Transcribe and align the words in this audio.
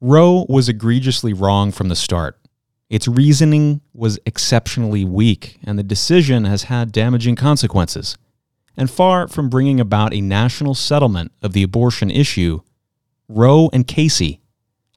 Roe 0.00 0.46
was 0.48 0.68
egregiously 0.68 1.32
wrong 1.32 1.72
from 1.72 1.88
the 1.88 1.96
start. 1.96 2.38
Its 2.88 3.08
reasoning 3.08 3.80
was 3.92 4.18
exceptionally 4.24 5.04
weak, 5.04 5.58
and 5.64 5.78
the 5.78 5.82
decision 5.82 6.44
has 6.44 6.64
had 6.64 6.92
damaging 6.92 7.36
consequences. 7.36 8.16
And 8.76 8.90
far 8.90 9.26
from 9.26 9.48
bringing 9.48 9.80
about 9.80 10.14
a 10.14 10.20
national 10.20 10.74
settlement 10.74 11.32
of 11.42 11.52
the 11.52 11.64
abortion 11.64 12.10
issue, 12.10 12.60
Roe 13.28 13.68
and 13.72 13.86
Casey 13.86 14.40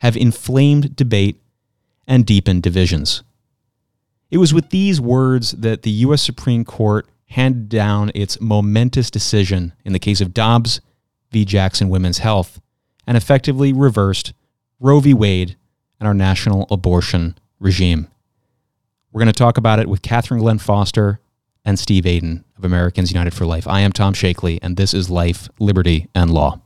have 0.01 0.15
inflamed 0.15 0.95
debate 0.95 1.41
and 2.07 2.25
deepened 2.25 2.63
divisions. 2.63 3.23
It 4.29 4.37
was 4.37 4.53
with 4.53 4.69
these 4.69 5.01
words 5.01 5.51
that 5.51 5.81
the 5.81 5.91
U.S. 5.91 6.21
Supreme 6.21 6.63
Court 6.63 7.07
handed 7.25 7.69
down 7.69 8.11
its 8.13 8.39
momentous 8.39 9.09
decision 9.09 9.73
in 9.83 9.93
the 9.93 9.99
case 9.99 10.21
of 10.21 10.33
Dobbs 10.33 10.79
v. 11.31 11.43
Jackson 11.43 11.89
Women's 11.89 12.19
Health 12.19 12.61
and 13.07 13.17
effectively 13.17 13.73
reversed 13.73 14.33
Roe 14.81 14.99
v. 14.99 15.13
Wade 15.13 15.57
and 15.99 16.07
our 16.07 16.13
national 16.15 16.65
abortion 16.71 17.37
regime. 17.59 18.07
We're 19.11 19.19
going 19.19 19.31
to 19.31 19.37
talk 19.37 19.59
about 19.59 19.77
it 19.77 19.87
with 19.87 20.01
Catherine 20.01 20.39
Glenn 20.39 20.57
Foster 20.57 21.19
and 21.63 21.77
Steve 21.77 22.07
Aden 22.07 22.43
of 22.57 22.65
Americans 22.65 23.11
United 23.11 23.35
for 23.35 23.45
Life. 23.45 23.67
I 23.67 23.81
am 23.81 23.91
Tom 23.91 24.15
Shakely, 24.15 24.59
and 24.63 24.77
this 24.77 24.95
is 24.95 25.07
Life, 25.07 25.49
Liberty, 25.59 26.07
and 26.15 26.33
Law. 26.33 26.61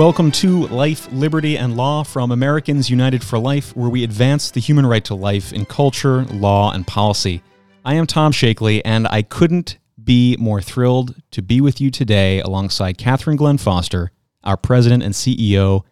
Welcome 0.00 0.30
to 0.32 0.66
Life, 0.68 1.12
Liberty, 1.12 1.58
and 1.58 1.76
Law 1.76 2.04
from 2.04 2.30
Americans 2.30 2.88
United 2.88 3.22
for 3.22 3.38
Life, 3.38 3.76
where 3.76 3.90
we 3.90 4.02
advance 4.02 4.50
the 4.50 4.58
human 4.58 4.86
right 4.86 5.04
to 5.04 5.14
life 5.14 5.52
in 5.52 5.66
culture, 5.66 6.24
law, 6.24 6.72
and 6.72 6.86
policy. 6.86 7.42
I 7.84 7.96
am 7.96 8.06
Tom 8.06 8.32
Shakely, 8.32 8.82
and 8.82 9.06
I 9.08 9.20
couldn't 9.20 9.76
be 10.02 10.38
more 10.38 10.62
thrilled 10.62 11.16
to 11.32 11.42
be 11.42 11.60
with 11.60 11.82
you 11.82 11.90
today 11.90 12.40
alongside 12.40 12.96
Catherine 12.96 13.36
Glenn 13.36 13.58
Foster, 13.58 14.10
our 14.42 14.56
president 14.56 15.02
and 15.02 15.12
CEO, 15.12 15.82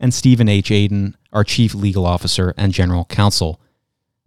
and 0.00 0.14
Stephen 0.14 0.48
H. 0.48 0.70
Aden, 0.70 1.14
our 1.30 1.44
chief 1.44 1.74
legal 1.74 2.06
officer 2.06 2.54
and 2.56 2.72
general 2.72 3.04
counsel. 3.04 3.60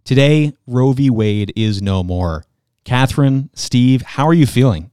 Today, 0.04 0.52
Roe 0.64 0.92
v. 0.92 1.10
Wade 1.10 1.52
is 1.56 1.82
no 1.82 2.04
more. 2.04 2.44
Catherine, 2.84 3.50
Steve, 3.52 4.02
how 4.02 4.28
are 4.28 4.32
you 4.32 4.46
feeling? 4.46 4.92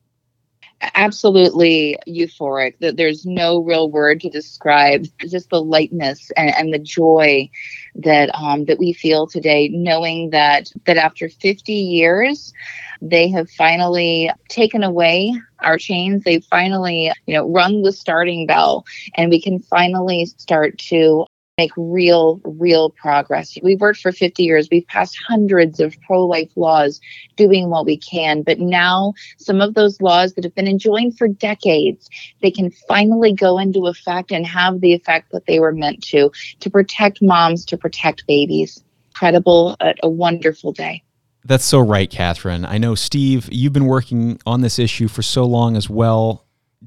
Absolutely 0.95 1.97
euphoric 2.07 2.77
that 2.79 2.97
there's 2.97 3.25
no 3.25 3.59
real 3.59 3.89
word 3.89 4.19
to 4.21 4.29
describe 4.29 5.05
just 5.19 5.49
the 5.49 5.61
lightness 5.61 6.31
and, 6.37 6.53
and 6.55 6.73
the 6.73 6.79
joy 6.79 7.49
that 7.95 8.33
um, 8.35 8.65
that 8.65 8.79
we 8.79 8.93
feel 8.93 9.27
today 9.27 9.69
knowing 9.69 10.29
that 10.31 10.71
that 10.85 10.97
after 10.97 11.29
50 11.29 11.73
years 11.73 12.53
they 13.01 13.29
have 13.29 13.49
finally 13.49 14.29
taken 14.47 14.83
away 14.83 15.33
our 15.59 15.77
chains. 15.77 16.23
They've 16.23 16.43
finally 16.45 17.11
you 17.25 17.33
know 17.33 17.49
rung 17.49 17.81
the 17.81 17.91
starting 17.91 18.45
bell 18.45 18.85
and 19.15 19.29
we 19.29 19.41
can 19.41 19.59
finally 19.59 20.25
start 20.25 20.77
to 20.89 21.25
make 21.61 21.71
real, 21.77 22.41
real 22.43 22.89
progress. 22.89 23.55
We've 23.61 23.79
worked 23.79 23.99
for 23.99 24.11
50 24.11 24.43
years. 24.43 24.67
We've 24.71 24.87
passed 24.87 25.15
hundreds 25.27 25.79
of 25.79 25.95
pro 26.01 26.25
life 26.25 26.49
laws 26.55 26.99
doing 27.35 27.69
what 27.69 27.85
we 27.85 27.97
can. 27.97 28.41
But 28.41 28.59
now, 28.59 29.13
some 29.37 29.61
of 29.61 29.75
those 29.75 30.01
laws 30.01 30.33
that 30.33 30.43
have 30.43 30.55
been 30.55 30.67
enjoined 30.67 31.17
for 31.19 31.27
decades, 31.27 32.09
they 32.41 32.49
can 32.49 32.71
finally 32.87 33.31
go 33.31 33.59
into 33.59 33.85
effect 33.85 34.31
and 34.31 34.45
have 34.47 34.81
the 34.81 34.93
effect 34.93 35.31
that 35.33 35.45
they 35.45 35.59
were 35.59 35.71
meant 35.71 36.01
to 36.05 36.31
to 36.61 36.69
protect 36.69 37.21
moms, 37.21 37.63
to 37.65 37.77
protect 37.77 38.25
babies. 38.27 38.83
Incredible, 39.13 39.75
a, 39.79 39.93
a 40.01 40.09
wonderful 40.09 40.71
day. 40.71 41.03
That's 41.45 41.65
so 41.65 41.79
right, 41.79 42.09
Catherine. 42.09 42.65
I 42.65 42.79
know, 42.79 42.95
Steve, 42.95 43.49
you've 43.51 43.73
been 43.73 43.85
working 43.85 44.39
on 44.47 44.61
this 44.61 44.79
issue 44.79 45.07
for 45.07 45.21
so 45.21 45.45
long 45.45 45.75
as 45.77 45.87
well. 45.89 46.45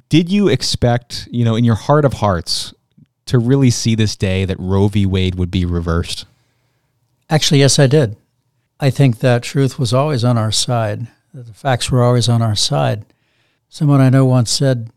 Did 0.09 0.31
you 0.31 0.49
expect, 0.49 1.29
you 1.31 1.45
know, 1.45 1.55
in 1.55 1.65
your 1.65 1.77
heart 1.77 2.05
of 2.05 2.15
hearts, 2.15 2.74
to 3.27 3.39
really 3.39 3.71
see 3.71 3.95
this 3.95 4.17
day 4.17 4.45
that 4.45 4.59
Roe 4.59 4.89
v. 4.89 5.07
Wade 5.07 5.37
would 5.37 5.51
be 5.51 5.65
reversed? 5.65 6.27
Actually, 7.31 7.61
yes, 7.61 7.79
I 7.79 7.87
did. 7.87 8.17
I 8.79 8.91
think 8.91 9.19
that 9.19 9.43
truth 9.43 9.79
was 9.79 9.95
always 9.95 10.25
on 10.25 10.37
our 10.37 10.53
side, 10.53 11.07
that 11.33 11.47
the 11.47 11.55
facts 11.55 11.91
were 11.91 12.03
always 12.03 12.29
on 12.29 12.43
our 12.43 12.57
side. 12.57 13.07
Someone 13.69 14.01
I 14.01 14.11
know 14.11 14.25
once 14.25 14.51
said, 14.51 14.91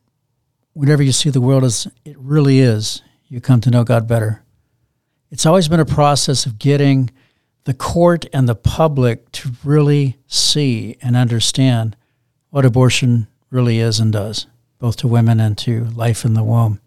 Whenever 0.73 1.01
you 1.01 1.11
see 1.11 1.31
the 1.31 1.41
world 1.41 1.63
as 1.63 1.88
it 2.05 2.15
really 2.19 2.59
is, 2.59 3.01
you 3.27 3.41
come 3.41 3.61
to 3.61 3.71
know 3.71 3.83
God 3.83 4.07
better. 4.07 4.44
It's 5.31 5.45
always 5.45 5.67
been 5.67 5.79
a 5.79 5.85
process 5.85 6.45
of 6.45 6.59
getting 6.59 7.09
the 7.63 7.73
court 7.73 8.27
and 8.31 8.47
the 8.47 8.55
public 8.55 9.31
to 9.31 9.51
really 9.63 10.17
see 10.27 10.95
and 11.01 11.17
understand 11.17 11.95
what 12.51 12.63
abortion 12.63 13.27
really 13.49 13.79
is 13.79 13.99
and 13.99 14.13
does, 14.13 14.45
both 14.77 14.97
to 14.97 15.07
women 15.07 15.39
and 15.39 15.57
to 15.57 15.85
life 15.85 16.23
in 16.23 16.35
the 16.35 16.44
womb 16.44 16.79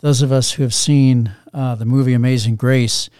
those 0.00 0.22
of 0.22 0.32
us 0.32 0.52
who 0.52 0.62
have 0.62 0.74
seen 0.74 1.32
uh, 1.52 1.74
the 1.74 1.84
movie 1.84 2.14
Amazing 2.14 2.56
Grace 2.56 3.10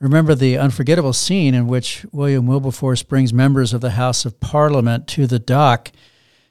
remember 0.00 0.34
the 0.34 0.58
unforgettable 0.58 1.12
scene 1.12 1.54
in 1.54 1.66
which 1.66 2.04
William 2.12 2.46
Wilberforce 2.46 3.02
brings 3.02 3.32
members 3.32 3.72
of 3.72 3.80
the 3.80 3.92
House 3.92 4.24
of 4.24 4.40
Parliament 4.40 5.06
to 5.08 5.26
the 5.26 5.38
dock 5.38 5.92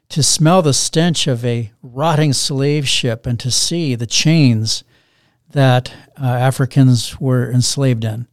to 0.10 0.24
smell 0.24 0.62
the 0.62 0.74
stench 0.74 1.28
of 1.28 1.46
a 1.46 1.72
rotting 1.82 2.34
slave 2.34 2.88
ship 2.88 3.26
and 3.26 3.40
to 3.40 3.52
see 3.52 3.96
the 3.96 4.08
chains 4.08 4.84
that 5.52 5.94
uh, 6.22 6.26
Africans 6.26 7.20
were 7.20 7.52
enslaved 7.52 8.04
in. 8.04 8.28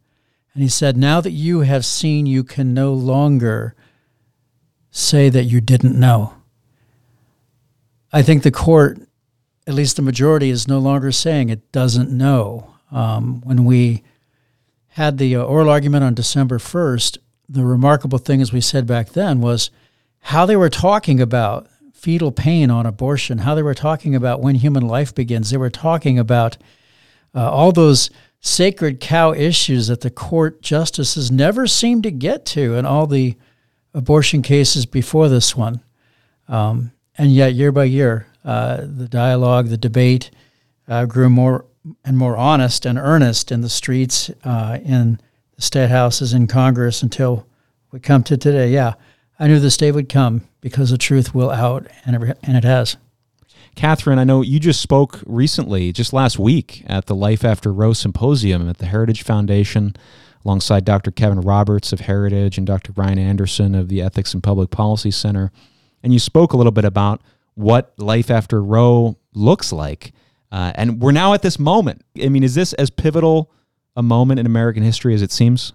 And 0.53 0.63
he 0.63 0.69
said, 0.69 0.97
Now 0.97 1.21
that 1.21 1.31
you 1.31 1.61
have 1.61 1.85
seen, 1.85 2.25
you 2.25 2.43
can 2.43 2.73
no 2.73 2.93
longer 2.93 3.75
say 4.89 5.29
that 5.29 5.45
you 5.45 5.61
didn't 5.61 5.99
know. 5.99 6.33
I 8.11 8.21
think 8.21 8.43
the 8.43 8.51
court 8.51 8.99
at 9.71 9.77
least 9.77 9.95
the 9.95 10.01
majority 10.01 10.49
is 10.49 10.67
no 10.67 10.79
longer 10.79 11.13
saying 11.13 11.47
it 11.47 11.71
doesn't 11.71 12.11
know. 12.11 12.73
Um, 12.91 13.39
when 13.45 13.63
we 13.63 14.03
had 14.89 15.17
the 15.17 15.37
uh, 15.37 15.43
oral 15.43 15.69
argument 15.69 16.03
on 16.03 16.13
December 16.13 16.57
1st, 16.57 17.17
the 17.47 17.63
remarkable 17.63 18.17
thing, 18.17 18.41
as 18.41 18.51
we 18.51 18.59
said 18.59 18.85
back 18.85 19.11
then, 19.13 19.39
was 19.39 19.71
how 20.19 20.45
they 20.45 20.57
were 20.57 20.69
talking 20.69 21.21
about 21.21 21.69
fetal 21.93 22.33
pain 22.33 22.69
on 22.69 22.85
abortion, 22.85 23.39
how 23.39 23.55
they 23.55 23.63
were 23.63 23.73
talking 23.73 24.13
about 24.13 24.41
when 24.41 24.55
human 24.55 24.85
life 24.85 25.15
begins. 25.15 25.51
They 25.51 25.57
were 25.57 25.69
talking 25.69 26.19
about 26.19 26.57
uh, 27.33 27.49
all 27.49 27.71
those 27.71 28.09
sacred 28.41 28.99
cow 28.99 29.31
issues 29.31 29.87
that 29.87 30.01
the 30.01 30.11
court 30.11 30.61
justices 30.61 31.31
never 31.31 31.65
seemed 31.65 32.03
to 32.03 32.11
get 32.11 32.45
to 32.47 32.75
in 32.75 32.85
all 32.85 33.07
the 33.07 33.37
abortion 33.93 34.41
cases 34.41 34.85
before 34.85 35.29
this 35.29 35.55
one. 35.55 35.79
Um, 36.49 36.91
and 37.17 37.33
yet, 37.33 37.53
year 37.53 37.71
by 37.71 37.85
year, 37.85 38.27
uh, 38.43 38.77
the 38.81 39.07
dialogue, 39.07 39.67
the 39.67 39.77
debate 39.77 40.31
uh, 40.87 41.05
grew 41.05 41.29
more 41.29 41.65
and 42.05 42.17
more 42.17 42.37
honest 42.37 42.85
and 42.85 42.97
earnest 42.97 43.51
in 43.51 43.61
the 43.61 43.69
streets, 43.69 44.29
uh, 44.43 44.79
in 44.83 45.19
the 45.55 45.61
state 45.61 45.89
houses, 45.89 46.33
in 46.33 46.47
Congress 46.47 47.01
until 47.01 47.47
we 47.91 47.99
come 47.99 48.23
to 48.23 48.37
today. 48.37 48.69
Yeah, 48.69 48.93
I 49.39 49.47
knew 49.47 49.59
this 49.59 49.77
day 49.77 49.91
would 49.91 50.09
come 50.09 50.47
because 50.61 50.91
the 50.91 50.97
truth 50.97 51.33
will 51.33 51.49
out, 51.49 51.87
and 52.05 52.15
it, 52.15 52.37
and 52.43 52.55
it 52.55 52.63
has. 52.63 52.97
Catherine, 53.75 54.19
I 54.19 54.23
know 54.23 54.41
you 54.41 54.59
just 54.59 54.81
spoke 54.81 55.21
recently, 55.25 55.91
just 55.91 56.13
last 56.13 56.37
week, 56.37 56.83
at 56.87 57.05
the 57.05 57.15
Life 57.15 57.45
After 57.45 57.71
Roe 57.71 57.93
Symposium 57.93 58.69
at 58.69 58.77
the 58.77 58.85
Heritage 58.85 59.23
Foundation, 59.23 59.95
alongside 60.43 60.83
Dr. 60.85 61.11
Kevin 61.11 61.41
Roberts 61.41 61.93
of 61.93 62.01
Heritage 62.01 62.57
and 62.57 62.67
Dr. 62.67 62.91
Ryan 62.95 63.19
Anderson 63.19 63.73
of 63.73 63.87
the 63.87 64.01
Ethics 64.01 64.33
and 64.33 64.43
Public 64.43 64.71
Policy 64.71 65.11
Center. 65.11 65.51
And 66.03 66.11
you 66.13 66.19
spoke 66.19 66.53
a 66.53 66.57
little 66.57 66.71
bit 66.71 66.85
about 66.85 67.21
what 67.55 67.93
life 67.97 68.31
after 68.31 68.61
Roe 68.61 69.17
looks 69.33 69.71
like. 69.71 70.13
Uh, 70.51 70.71
and 70.75 71.01
we're 71.01 71.11
now 71.11 71.33
at 71.33 71.41
this 71.41 71.57
moment. 71.59 72.01
I 72.21 72.29
mean, 72.29 72.43
is 72.43 72.55
this 72.55 72.73
as 72.73 72.89
pivotal 72.89 73.51
a 73.95 74.03
moment 74.03 74.39
in 74.39 74.45
American 74.45 74.83
history 74.83 75.13
as 75.13 75.21
it 75.21 75.31
seems? 75.31 75.73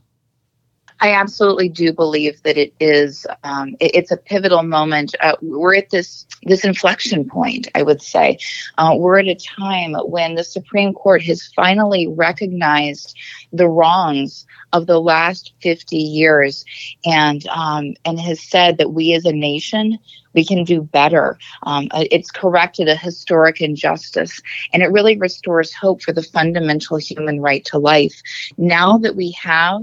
I 1.00 1.12
absolutely 1.12 1.68
do 1.68 1.92
believe 1.92 2.42
that 2.42 2.56
it 2.56 2.72
is. 2.80 3.26
Um, 3.44 3.76
it, 3.80 3.94
it's 3.94 4.10
a 4.10 4.16
pivotal 4.16 4.62
moment. 4.62 5.14
Uh, 5.20 5.36
we're 5.42 5.76
at 5.76 5.90
this 5.90 6.26
this 6.44 6.64
inflection 6.64 7.28
point. 7.28 7.68
I 7.74 7.82
would 7.82 8.00
say 8.02 8.38
uh, 8.78 8.94
we're 8.96 9.18
at 9.18 9.28
a 9.28 9.34
time 9.34 9.94
when 10.06 10.34
the 10.36 10.44
Supreme 10.44 10.94
Court 10.94 11.22
has 11.22 11.46
finally 11.54 12.06
recognized 12.08 13.16
the 13.52 13.68
wrongs 13.68 14.46
of 14.72 14.86
the 14.86 15.00
last 15.00 15.52
50 15.62 15.96
years, 15.96 16.64
and 17.04 17.46
um, 17.48 17.94
and 18.04 18.18
has 18.20 18.40
said 18.40 18.78
that 18.78 18.92
we 18.92 19.12
as 19.12 19.24
a 19.24 19.32
nation 19.32 19.98
we 20.36 20.44
can 20.44 20.62
do 20.62 20.82
better. 20.82 21.38
Um, 21.62 21.88
uh, 21.90 22.04
it's 22.10 22.30
corrected 22.30 22.88
a 22.88 22.94
historic 22.94 23.60
injustice, 23.60 24.40
and 24.72 24.82
it 24.82 24.92
really 24.92 25.16
restores 25.16 25.72
hope 25.72 26.02
for 26.02 26.12
the 26.12 26.22
fundamental 26.22 26.98
human 26.98 27.40
right 27.40 27.64
to 27.64 27.78
life. 27.78 28.14
Now 28.58 28.98
that 28.98 29.16
we 29.16 29.32
have 29.32 29.82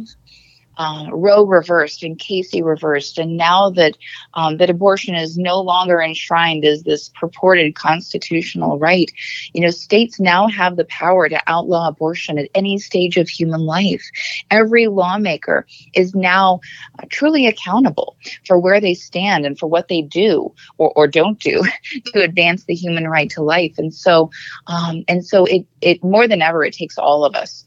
uh, 0.78 1.08
Roe 1.12 1.46
reversed 1.46 2.04
and 2.04 2.18
Casey 2.18 2.62
reversed, 2.62 3.18
and 3.18 3.38
now 3.38 3.70
that 3.72 3.98
um, 4.34 4.58
that 4.58 4.70
abortion 4.70 5.16
is 5.16 5.38
no 5.38 5.62
longer 5.62 6.02
enshrined 6.02 6.66
as 6.66 6.84
this 6.84 7.10
purported 7.10 7.76
constitutional 7.76 8.80
right, 8.80 9.12
you 9.54 9.62
know, 9.62 9.70
states 9.70 10.20
now 10.20 10.48
have 10.48 10.76
the 10.76 10.86
power 10.86 11.30
to 11.30 11.42
outlaw 11.48 11.88
abortion 11.88 12.38
at 12.38 12.50
any 12.56 12.78
stage 12.80 13.18
of 13.18 13.30
human 13.30 13.62
life. 13.62 14.04
Every 14.50 14.88
lawmaker 14.88 15.66
is 15.94 16.16
now 16.16 16.60
uh, 17.00 17.06
truly 17.10 17.48
accountable 17.48 18.18
for 18.46 18.58
where 18.58 18.82
they 18.82 18.94
stand 18.94 19.46
and 19.46 19.58
for 19.58 19.68
what 19.68 19.88
they 19.88 20.02
do 20.02 20.54
or, 20.78 20.92
or 20.96 21.08
don't 21.08 21.40
do 21.40 21.64
to 22.14 22.22
advance 22.22 22.66
the 22.66 22.76
human 22.76 23.08
right 23.08 23.30
to 23.32 23.42
life. 23.42 23.76
And 23.78 23.94
so, 23.94 24.32
um, 24.68 25.04
and 25.08 25.26
so 25.26 25.46
it 25.46 25.66
it 25.82 26.04
more 26.04 26.28
than 26.28 26.42
ever, 26.42 26.64
it 26.64 26.74
takes 26.74 26.98
all 26.98 27.26
of 27.26 27.36
us 27.36 27.66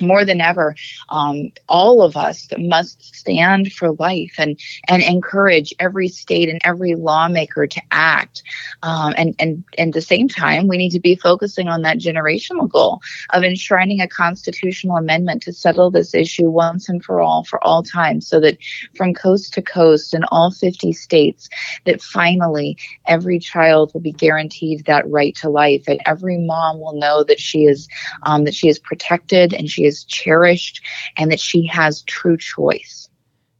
more 0.00 0.24
than 0.24 0.40
ever, 0.40 0.74
um, 1.08 1.52
all 1.68 2.02
of 2.02 2.16
us 2.16 2.48
must 2.58 3.14
stand 3.14 3.72
for 3.72 3.92
life 3.92 4.34
and 4.38 4.58
and 4.88 5.02
encourage 5.02 5.72
every 5.78 6.08
state 6.08 6.48
and 6.48 6.60
every 6.64 6.94
lawmaker 6.94 7.66
to 7.66 7.82
act. 7.90 8.42
Um, 8.82 9.14
and 9.16 9.34
and 9.38 9.64
and 9.78 9.88
at 9.88 9.94
the 9.94 10.02
same 10.02 10.28
time, 10.28 10.68
we 10.68 10.76
need 10.76 10.90
to 10.90 11.00
be 11.00 11.14
focusing 11.14 11.68
on 11.68 11.82
that 11.82 11.98
generational 11.98 12.68
goal 12.68 13.00
of 13.30 13.44
enshrining 13.44 14.00
a 14.00 14.08
constitutional 14.08 14.96
amendment 14.96 15.42
to 15.42 15.52
settle 15.52 15.90
this 15.90 16.14
issue 16.14 16.50
once 16.50 16.88
and 16.88 17.04
for 17.04 17.20
all, 17.20 17.44
for 17.44 17.62
all 17.64 17.82
time, 17.82 18.20
so 18.20 18.40
that 18.40 18.58
from 18.96 19.14
coast 19.14 19.54
to 19.54 19.62
coast 19.62 20.14
in 20.14 20.24
all 20.24 20.50
50 20.50 20.92
states, 20.92 21.48
that 21.84 22.02
finally 22.02 22.76
every 23.06 23.38
child 23.38 23.92
will 23.94 24.00
be 24.00 24.12
guaranteed 24.12 24.84
that 24.86 25.08
right 25.08 25.34
to 25.36 25.48
life, 25.48 25.84
and 25.86 26.00
every 26.06 26.38
mom 26.38 26.80
will 26.80 26.94
know 26.94 27.22
that 27.24 27.40
she 27.40 27.64
is 27.64 27.88
um, 28.24 28.44
that 28.44 28.54
she 28.54 28.68
is 28.68 28.78
protected 28.78 29.52
and 29.54 29.70
she 29.70 29.83
is 29.84 30.04
cherished 30.04 30.80
and 31.16 31.30
that 31.30 31.40
she 31.40 31.66
has 31.66 32.02
true 32.02 32.36
choice. 32.36 33.08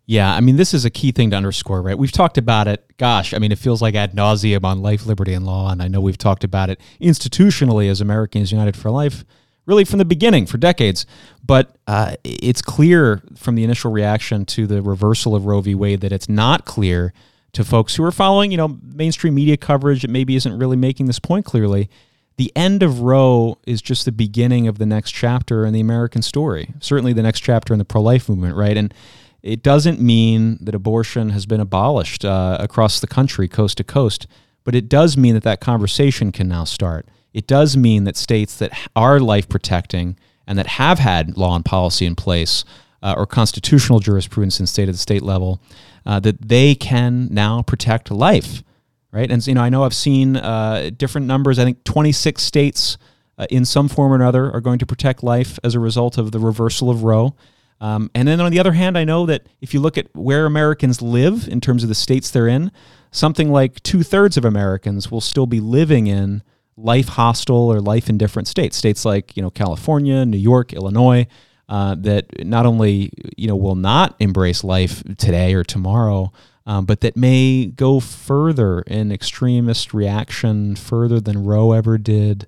Yeah, 0.07 0.35
I 0.35 0.41
mean, 0.41 0.57
this 0.57 0.75
is 0.75 0.85
a 0.85 0.91
key 0.91 1.13
thing 1.13 1.31
to 1.31 1.37
underscore, 1.37 1.81
right? 1.81 1.97
We've 1.97 2.13
talked 2.13 2.37
about 2.37 2.69
it. 2.69 2.85
Gosh, 2.99 3.33
I 3.33 3.39
mean, 3.39 3.53
it 3.53 3.59
feels 3.59 3.81
like 3.81 3.95
ad 3.95 4.13
nauseum 4.13 4.65
on 4.65 4.83
life, 4.83 5.07
liberty, 5.07 5.33
and 5.33 5.47
law, 5.47 5.71
and 5.71 5.83
I 5.83 5.89
know 5.89 6.01
we've 6.01 6.19
talked 6.19 6.45
about 6.45 6.69
it 6.69 6.79
institutionally 7.01 7.91
as 7.91 8.03
Americans 8.03 8.53
United 8.53 8.77
for 8.77 8.91
Life, 8.91 9.25
really 9.65 9.85
from 9.85 9.99
the 9.99 10.05
beginning 10.05 10.45
for 10.45 10.59
decades. 10.59 11.07
But 11.43 11.77
uh, 11.87 12.17
it's 12.23 12.61
clear 12.61 13.23
from 13.35 13.55
the 13.55 13.65
initial 13.65 13.91
reaction 13.91 14.45
to 14.47 14.67
the 14.67 14.83
reversal 14.83 15.35
of 15.35 15.47
Roe 15.47 15.63
v. 15.63 15.75
Wade 15.75 16.03
that 16.03 16.13
it's 16.13 16.29
not 16.29 16.67
clear 16.67 17.15
to 17.55 17.65
folks 17.65 17.97
who 17.97 18.05
are 18.05 18.13
following, 18.13 18.51
you 18.51 18.59
know, 18.59 18.79
mainstream 18.83 19.35
media 19.35 19.57
coverage 19.57 20.03
that 20.03 20.11
maybe 20.11 20.37
isn't 20.37 20.59
really 20.59 20.77
making 20.77 21.07
this 21.07 21.19
point 21.19 21.47
clearly 21.47 21.89
the 22.37 22.53
end 22.57 22.83
of 22.83 23.01
Roe 23.01 23.59
is 23.67 23.81
just 23.81 24.05
the 24.05 24.13
beginning 24.13 24.67
of 24.67 24.79
the 24.79 24.87
next 24.87 25.13
chapter 25.13 25.65
in 25.65 25.73
the 25.73 25.81
American 25.81 26.23
story. 26.23 26.75
Certainly, 26.81 27.13
the 27.13 27.23
next 27.23 27.41
chapter 27.41 27.73
in 27.73 27.79
the 27.79 27.85
pro-life 27.85 28.29
movement, 28.29 28.57
right? 28.57 28.77
And 28.77 28.93
it 29.43 29.63
doesn't 29.63 30.01
mean 30.01 30.59
that 30.63 30.75
abortion 30.75 31.31
has 31.31 31.47
been 31.47 31.61
abolished 31.61 32.25
uh, 32.25 32.57
across 32.61 33.01
the 33.01 33.07
country, 33.07 33.47
coast 33.47 33.77
to 33.77 33.85
coast, 33.85 34.27
but 34.65 34.75
it 34.75 34.89
does 34.89 35.17
mean 35.17 35.35
that 35.35 35.43
that 35.43 35.61
conversation 35.61 36.33
can 36.33 36.49
now 36.49 36.65
start. 36.65 37.07
It 37.35 37.47
does 37.47 37.77
mean 37.77 38.05
that 38.05 38.17
states 38.17 38.57
that 38.59 38.73
are 38.97 39.21
life 39.21 39.49
protecting 39.49 40.17
and 40.47 40.59
that 40.59 40.67
have 40.67 40.99
had 40.99 41.37
law 41.37 41.55
and 41.55 41.65
policy 41.65 42.07
in 42.07 42.15
place 42.15 42.65
uh, 43.03 43.15
or 43.17 43.27
constitutional 43.27 44.01
jurisprudence 44.01 44.59
in 44.59 44.67
state 44.67 44.89
at 44.89 44.95
the 44.95 44.99
state 44.99 45.23
level, 45.23 45.61
uh, 46.07 46.19
that 46.21 46.41
they 46.41 46.75
can 46.75 47.29
now 47.31 47.61
protect 47.61 48.11
life 48.11 48.63
right? 49.15 49.31
And 49.31 49.47
you 49.47 49.55
know, 49.55 49.63
I 49.63 49.69
know 49.69 49.85
I've 49.85 49.95
seen 49.95 50.37
uh, 50.37 50.91
different 50.97 51.29
numbers. 51.29 51.59
I 51.59 51.65
think 51.65 51.85
26 51.85 52.43
states, 52.43 52.99
uh, 53.39 53.47
in 53.49 53.65
some 53.65 53.89
form 53.89 54.13
or 54.13 54.17
another, 54.17 54.53
are 54.53 54.61
going 54.61 54.81
to 54.81 54.87
protect 54.87 55.23
life 55.23 55.59
as 55.63 55.75
a 55.75 55.81
result 55.81 56.19
of 56.19 56.33
the 56.33 56.41
reversal 56.41 56.91
of 56.91 57.05
Roe. 57.05 57.35
Um, 57.81 58.11
and 58.15 58.27
then 58.27 58.41
on 58.41 58.51
the 58.51 58.59
other 58.59 58.73
hand, 58.73 58.99
I 58.99 59.05
know 59.05 59.25
that 59.27 59.47
if 59.61 59.73
you 59.73 59.81
look 59.81 59.97
at 59.97 60.09
where 60.15 60.47
Americans 60.47 61.01
live 61.01 61.49
in 61.49 61.61
terms 61.61 61.83
of 61.85 61.89
the 61.89 61.95
states 61.95 62.31
they're 62.31 62.49
in, 62.49 62.73
something 63.13 63.51
like 63.51 63.83
two 63.83 64.03
thirds 64.03 64.37
of 64.37 64.45
Americans 64.45 65.11
will 65.11 65.21
still 65.21 65.47
be 65.47 65.61
living 65.61 66.09
in 66.09 66.43
life 66.77 67.09
hostile 67.09 67.73
or 67.73 67.81
life 67.81 68.09
indifferent 68.09 68.49
states. 68.49 68.77
States 68.77 69.05
like 69.05 69.37
you 69.37 69.43
know 69.43 69.51
California, 69.51 70.27
New 70.27 70.39
York, 70.39 70.73
Illinois. 70.73 71.27
Uh, 71.67 71.95
that 71.99 72.27
not 72.45 72.67
only 72.67 73.11
you 73.39 73.49
know 73.49 73.57
will 73.57 73.75
not 73.75 74.15
embrace 74.19 74.63
life 74.63 75.03
today 75.17 75.55
or 75.55 75.65
tomorrow, 75.65 76.31
um, 76.67 76.87
but 76.87 77.01
that 77.03 77.17
may 77.17 77.67
go 77.67 78.01
further 78.01 78.81
in 78.83 79.13
extremist 79.13 79.93
reaction, 79.93 80.77
further 80.77 81.21
than 81.21 81.45
Roe 81.45 81.73
ever 81.73 81.99
did. 81.99 82.47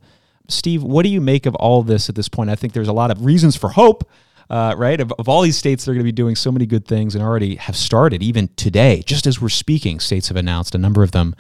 Steve, 0.48 0.82
what 0.82 1.02
do 1.02 1.10
you 1.10 1.20
make 1.20 1.44
of 1.44 1.54
all 1.56 1.82
this 1.82 2.08
at 2.08 2.14
this 2.14 2.28
point? 2.28 2.48
I 2.48 2.54
think 2.54 2.72
there's 2.72 2.88
a 2.88 2.94
lot 2.94 3.10
of 3.10 3.24
reasons 3.24 3.56
for 3.56 3.70
hope, 3.70 4.08
uh, 4.48 4.74
right? 4.76 5.00
Of, 5.00 5.12
of 5.18 5.28
all 5.28 5.42
these 5.42 5.58
states, 5.58 5.84
they're 5.84 5.94
going 5.94 6.04
to 6.04 6.08
be 6.08 6.12
doing 6.12 6.36
so 6.36 6.50
many 6.50 6.66
good 6.66 6.86
things 6.86 7.14
and 7.14 7.22
already 7.22 7.56
have 7.56 7.76
started, 7.76 8.22
even 8.22 8.48
today, 8.56 9.02
just 9.04 9.26
as 9.26 9.40
we're 9.40 9.48
speaking, 9.48 10.00
states 10.00 10.28
have 10.28 10.36
announced 10.36 10.74
a 10.74 10.78
number 10.78 11.02
of 11.02 11.12
them. 11.12 11.34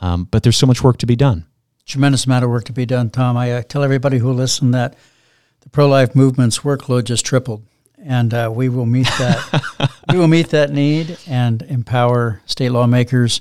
Um, 0.00 0.24
but 0.24 0.42
there's 0.42 0.56
so 0.56 0.66
much 0.66 0.82
work 0.82 0.98
to 0.98 1.06
be 1.06 1.16
done. 1.16 1.46
Tremendous 1.86 2.26
amount 2.26 2.44
of 2.44 2.50
work 2.50 2.64
to 2.64 2.72
be 2.72 2.84
done, 2.84 3.08
Tom. 3.08 3.36
I 3.36 3.62
tell 3.62 3.82
everybody 3.82 4.18
who 4.18 4.30
listen 4.32 4.72
that 4.72 4.94
the 5.60 5.70
pro 5.70 5.88
life 5.88 6.14
movement's 6.14 6.58
workload 6.58 7.04
just 7.04 7.24
tripled 7.24 7.64
and 8.02 8.32
uh, 8.32 8.50
we 8.54 8.68
will 8.68 8.86
meet 8.86 9.06
that. 9.06 9.90
we 10.12 10.18
will 10.18 10.28
meet 10.28 10.48
that 10.50 10.70
need 10.70 11.18
and 11.26 11.62
empower 11.62 12.40
state 12.46 12.70
lawmakers, 12.70 13.40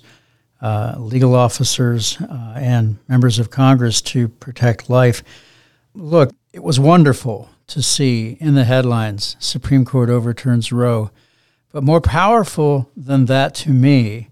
uh, 0.62 0.95
legal 0.98 1.36
officers, 1.36 2.18
uh, 2.21 2.54
and 2.56 2.98
members 3.07 3.39
of 3.39 3.50
Congress 3.50 4.01
to 4.01 4.27
protect 4.27 4.89
life. 4.89 5.24
Look, 5.94 6.33
it 6.54 6.63
was 6.63 6.80
wonderful 6.80 7.50
to 7.68 7.81
see 7.81 8.38
in 8.39 8.56
the 8.56 8.63
headlines 8.63 9.36
Supreme 9.39 9.86
Court 9.86 10.09
overturns 10.09 10.71
Roe, 10.71 11.12
but 11.71 11.83
more 11.83 12.01
powerful 12.01 12.89
than 12.95 13.25
that 13.25 13.54
to 13.56 13.69
me 13.69 14.30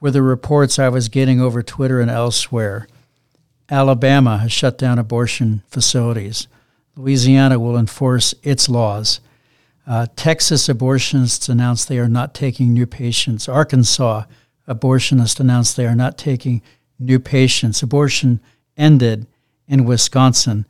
were 0.00 0.10
the 0.10 0.22
reports 0.22 0.78
I 0.78 0.88
was 0.88 1.08
getting 1.08 1.40
over 1.40 1.62
Twitter 1.62 2.00
and 2.00 2.10
elsewhere. 2.10 2.86
Alabama 3.70 4.38
has 4.38 4.52
shut 4.52 4.78
down 4.78 4.98
abortion 4.98 5.62
facilities. 5.68 6.48
Louisiana 6.96 7.58
will 7.58 7.76
enforce 7.76 8.34
its 8.42 8.68
laws. 8.68 9.20
Uh, 9.90 10.06
Texas 10.14 10.68
abortionists 10.68 11.48
announced 11.48 11.88
they 11.88 11.98
are 11.98 12.08
not 12.08 12.32
taking 12.32 12.72
new 12.72 12.86
patients. 12.86 13.48
Arkansas 13.48 14.22
abortionists 14.68 15.40
announced 15.40 15.76
they 15.76 15.84
are 15.84 15.96
not 15.96 16.16
taking 16.16 16.62
new 17.00 17.18
patients. 17.18 17.82
Abortion 17.82 18.38
ended 18.76 19.26
in 19.66 19.84
Wisconsin. 19.84 20.64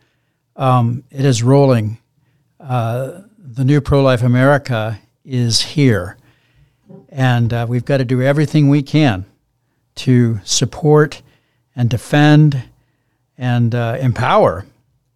Um, 0.56 1.05
it 1.11 1.26
is 1.26 1.43
rolling. 1.43 1.99
Uh, 2.58 3.20
the 3.38 3.62
new 3.62 3.82
pro 3.82 4.02
life 4.02 4.22
America 4.22 4.99
is 5.23 5.61
here. 5.61 6.16
And 7.11 7.52
uh, 7.52 7.66
we've 7.69 7.84
got 7.84 7.99
to 7.99 8.06
do 8.06 8.23
everything 8.23 8.70
we 8.70 8.82
can 8.82 9.26
to 9.96 10.40
support 10.44 11.20
and 11.76 11.90
defend 11.90 12.62
and 13.37 13.75
uh, 13.75 13.99
empower 14.00 14.64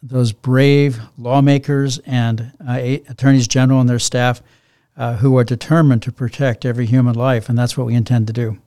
those 0.04 0.32
brave 0.32 1.00
lawmakers 1.16 1.98
and 2.00 2.52
uh, 2.66 2.78
attorneys 3.08 3.48
general 3.48 3.80
and 3.80 3.88
their 3.88 3.98
staff 3.98 4.42
uh, 4.96 5.16
who 5.16 5.36
are 5.38 5.44
determined 5.44 6.02
to 6.02 6.12
protect 6.12 6.64
every 6.64 6.86
human 6.86 7.14
life, 7.14 7.48
and 7.48 7.58
that's 7.58 7.76
what 7.76 7.86
we 7.86 7.94
intend 7.94 8.26
to 8.26 8.32
do. 8.32 8.58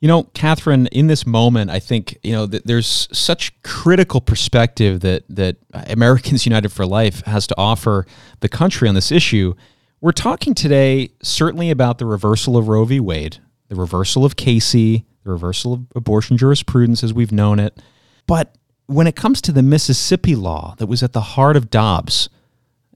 You 0.00 0.08
know, 0.08 0.24
Catherine, 0.34 0.86
in 0.88 1.08
this 1.08 1.26
moment, 1.26 1.70
I 1.70 1.80
think 1.80 2.18
you 2.22 2.32
know 2.32 2.46
that 2.46 2.66
there's 2.66 3.08
such 3.10 3.60
critical 3.62 4.20
perspective 4.20 5.00
that 5.00 5.24
that 5.28 5.56
Americans 5.72 6.46
United 6.46 6.70
for 6.70 6.86
Life 6.86 7.22
has 7.22 7.46
to 7.48 7.54
offer 7.58 8.06
the 8.40 8.48
country 8.48 8.88
on 8.88 8.94
this 8.94 9.10
issue. 9.10 9.54
We're 10.00 10.12
talking 10.12 10.54
today 10.54 11.10
certainly 11.22 11.70
about 11.70 11.98
the 11.98 12.06
reversal 12.06 12.56
of 12.56 12.68
Roe 12.68 12.84
v. 12.84 13.00
Wade, 13.00 13.38
the 13.68 13.74
reversal 13.74 14.24
of 14.24 14.36
Casey, 14.36 15.06
the 15.24 15.30
reversal 15.30 15.72
of 15.72 15.86
abortion 15.96 16.36
jurisprudence 16.36 17.02
as 17.02 17.14
we've 17.14 17.32
known 17.32 17.58
it, 17.58 17.80
but 18.26 18.54
when 18.86 19.06
it 19.06 19.16
comes 19.16 19.40
to 19.42 19.52
the 19.52 19.62
Mississippi 19.62 20.34
law 20.34 20.74
that 20.78 20.86
was 20.86 21.02
at 21.02 21.12
the 21.12 21.20
heart 21.20 21.56
of 21.56 21.70
Dobbs, 21.70 22.28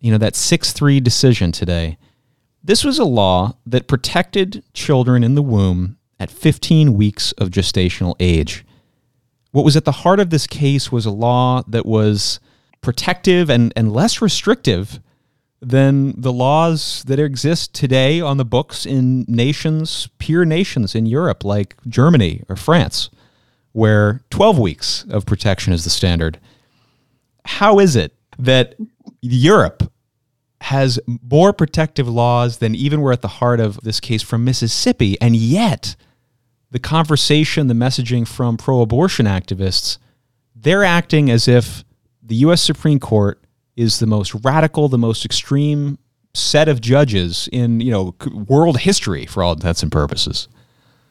you 0.00 0.10
know, 0.10 0.18
that 0.18 0.36
6 0.36 0.72
3 0.72 1.00
decision 1.00 1.52
today, 1.52 1.98
this 2.62 2.84
was 2.84 2.98
a 2.98 3.04
law 3.04 3.56
that 3.66 3.88
protected 3.88 4.62
children 4.74 5.24
in 5.24 5.34
the 5.34 5.42
womb 5.42 5.96
at 6.20 6.30
15 6.30 6.94
weeks 6.94 7.32
of 7.32 7.50
gestational 7.50 8.14
age. 8.20 8.64
What 9.52 9.64
was 9.64 9.76
at 9.76 9.84
the 9.84 9.92
heart 9.92 10.20
of 10.20 10.30
this 10.30 10.46
case 10.46 10.92
was 10.92 11.06
a 11.06 11.10
law 11.10 11.62
that 11.68 11.86
was 11.86 12.38
protective 12.80 13.48
and, 13.48 13.72
and 13.74 13.92
less 13.92 14.20
restrictive 14.20 15.00
than 15.60 16.20
the 16.20 16.32
laws 16.32 17.02
that 17.06 17.18
exist 17.18 17.74
today 17.74 18.20
on 18.20 18.36
the 18.36 18.44
books 18.44 18.86
in 18.86 19.24
nations, 19.26 20.08
peer 20.18 20.44
nations 20.44 20.94
in 20.94 21.06
Europe 21.06 21.44
like 21.44 21.74
Germany 21.88 22.44
or 22.48 22.56
France 22.56 23.10
where 23.78 24.20
12 24.30 24.58
weeks 24.58 25.04
of 25.08 25.24
protection 25.24 25.72
is 25.72 25.84
the 25.84 25.90
standard. 25.90 26.40
How 27.44 27.78
is 27.78 27.94
it 27.94 28.12
that 28.36 28.74
Europe 29.20 29.84
has 30.62 30.98
more 31.06 31.52
protective 31.52 32.08
laws 32.08 32.58
than 32.58 32.74
even 32.74 33.00
we're 33.00 33.12
at 33.12 33.22
the 33.22 33.28
heart 33.28 33.60
of 33.60 33.80
this 33.82 34.00
case 34.00 34.20
from 34.20 34.44
Mississippi, 34.44 35.16
and 35.20 35.36
yet 35.36 35.94
the 36.72 36.80
conversation, 36.80 37.68
the 37.68 37.74
messaging 37.74 38.26
from 38.26 38.56
pro 38.56 38.80
abortion 38.80 39.26
activists, 39.26 39.98
they're 40.56 40.82
acting 40.82 41.30
as 41.30 41.46
if 41.46 41.84
the 42.20 42.34
U.S. 42.34 42.60
Supreme 42.60 42.98
Court 42.98 43.40
is 43.76 44.00
the 44.00 44.06
most 44.08 44.34
radical, 44.42 44.88
the 44.88 44.98
most 44.98 45.24
extreme 45.24 45.98
set 46.34 46.66
of 46.66 46.80
judges 46.80 47.48
in 47.52 47.78
you 47.78 47.92
know 47.92 48.16
world 48.48 48.80
history 48.80 49.24
for 49.24 49.44
all 49.44 49.52
intents 49.52 49.84
and 49.84 49.92
purposes. 49.92 50.48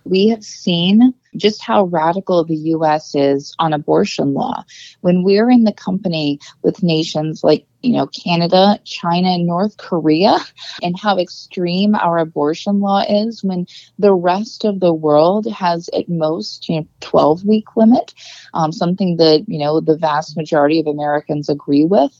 We 0.03 0.27
have 0.27 0.43
seen 0.43 1.13
just 1.38 1.63
how 1.63 1.86
radical 1.86 2.44
the 2.44 2.56
US 2.56 3.15
is 3.15 3.56
on 3.60 3.74
abortion 3.74 4.34
law. 4.34 4.63
When 5.01 5.24
we're 5.24 5.50
in 5.50 5.63
the 5.63 5.74
company 5.74 6.39
with 6.63 6.84
nations 6.84 7.44
like 7.44 7.65
you 7.82 7.94
know, 7.94 8.08
Canada, 8.08 8.79
China, 8.84 9.29
and 9.29 9.46
North 9.46 9.77
Korea, 9.77 10.38
and 10.84 11.00
how 11.00 11.17
extreme 11.17 11.96
our 11.96 12.17
abortion 12.17 12.79
law 12.79 13.03
is 13.08 13.44
when 13.44 13.67
the 14.00 14.13
rest 14.13 14.65
of 14.65 14.79
the 14.79 14.94
world 14.94 15.48
has 15.51 15.89
at 15.94 16.10
most, 16.10 16.67
you 16.67 16.82
know, 16.82 16.88
12 17.01 17.46
week 17.46 17.75
limit, 17.75 18.13
um, 18.53 18.72
something 18.72 19.17
that, 19.17 19.46
you 19.48 19.60
know, 19.60 19.79
the 19.79 19.98
vast 19.98 20.36
majority 20.36 20.79
of 20.79 20.88
Americans 20.88 21.50
agree 21.50 21.86
with. 21.86 22.12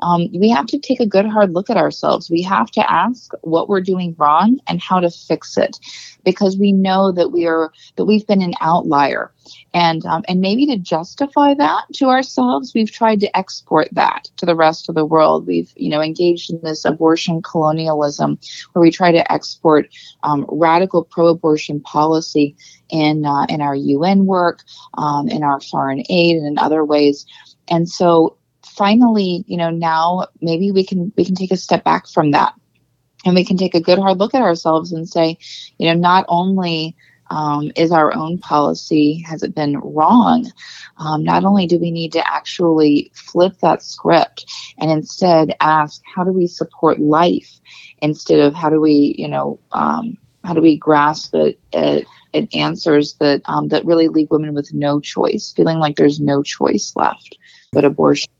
Um, 0.00 0.28
we 0.32 0.50
have 0.50 0.66
to 0.66 0.78
take 0.78 1.00
a 1.00 1.06
good 1.06 1.26
hard 1.26 1.52
look 1.52 1.70
at 1.70 1.76
ourselves. 1.76 2.28
We 2.28 2.42
have 2.42 2.70
to 2.72 2.90
ask 2.90 3.32
what 3.42 3.68
we're 3.68 3.80
doing 3.80 4.14
wrong 4.18 4.58
and 4.66 4.82
how 4.82 5.00
to 5.00 5.10
fix 5.10 5.56
it 5.56 5.78
because 6.24 6.58
we 6.58 6.72
know 6.72 7.12
that 7.12 7.30
we 7.30 7.46
are, 7.46 7.72
that 7.96 8.04
we've 8.04 8.26
been 8.26 8.42
an 8.42 8.54
outlier. 8.60 9.32
And 9.74 10.04
um, 10.06 10.24
and 10.28 10.40
maybe 10.40 10.66
to 10.66 10.76
justify 10.76 11.54
that 11.54 11.84
to 11.94 12.06
ourselves 12.06 12.72
we've 12.74 12.90
tried 12.90 13.20
to 13.20 13.36
export 13.36 13.88
that 13.92 14.28
to 14.38 14.46
the 14.46 14.56
rest 14.56 14.88
of 14.88 14.94
the 14.94 15.04
world. 15.04 15.46
We've 15.46 15.72
you 15.76 15.90
know 15.90 16.00
engaged 16.00 16.50
in 16.50 16.60
this 16.62 16.84
abortion 16.84 17.42
colonialism 17.42 18.38
where 18.72 18.82
we 18.82 18.90
try 18.90 19.12
to 19.12 19.32
export 19.32 19.88
um, 20.22 20.46
radical 20.48 21.04
pro-abortion 21.04 21.80
policy 21.80 22.56
in 22.90 23.24
uh, 23.24 23.46
in 23.48 23.60
our 23.60 23.74
UN 23.74 24.26
work 24.26 24.60
um, 24.98 25.28
in 25.28 25.42
our 25.42 25.60
foreign 25.60 26.02
aid 26.08 26.36
and 26.36 26.46
in 26.46 26.58
other 26.58 26.84
ways. 26.84 27.26
And 27.68 27.88
so 27.88 28.36
finally 28.64 29.44
you 29.46 29.56
know 29.56 29.70
now 29.70 30.26
maybe 30.40 30.70
we 30.72 30.84
can 30.84 31.12
we 31.16 31.24
can 31.24 31.34
take 31.34 31.52
a 31.52 31.56
step 31.56 31.84
back 31.84 32.08
from 32.08 32.32
that. 32.32 32.54
And 33.24 33.34
we 33.34 33.44
can 33.44 33.56
take 33.56 33.74
a 33.74 33.80
good 33.80 33.98
hard 33.98 34.18
look 34.18 34.34
at 34.34 34.42
ourselves 34.42 34.92
and 34.92 35.08
say 35.08 35.38
you 35.78 35.86
know 35.86 35.98
not 35.98 36.24
only 36.28 36.96
um, 37.30 37.70
is 37.76 37.92
our 37.92 38.14
own 38.14 38.38
policy 38.38 39.22
has 39.26 39.42
it 39.42 39.54
been 39.54 39.78
wrong? 39.78 40.50
Um, 40.98 41.24
not 41.24 41.44
only 41.44 41.66
do 41.66 41.78
we 41.78 41.90
need 41.90 42.12
to 42.12 42.26
actually 42.32 43.10
flip 43.14 43.58
that 43.62 43.82
script 43.82 44.46
and 44.78 44.90
instead 44.90 45.54
ask 45.60 46.02
how 46.14 46.24
do 46.24 46.32
we 46.32 46.46
support 46.46 46.98
life 46.98 47.60
instead 48.02 48.40
of 48.40 48.54
how 48.54 48.70
do 48.70 48.80
we 48.80 49.14
you 49.18 49.28
know 49.28 49.58
um, 49.72 50.16
how 50.44 50.54
do 50.54 50.62
we 50.62 50.76
grasp 50.76 51.34
it, 51.34 51.58
it, 51.72 52.06
it 52.32 52.54
answers 52.54 53.14
that 53.14 53.42
um, 53.46 53.68
that 53.68 53.84
really 53.84 54.08
leave 54.08 54.30
women 54.30 54.54
with 54.54 54.72
no 54.72 55.00
choice 55.00 55.52
feeling 55.56 55.78
like 55.78 55.96
there's 55.96 56.20
no 56.20 56.42
choice 56.42 56.92
left 56.96 57.36
but 57.72 57.84
abortion. 57.84 58.30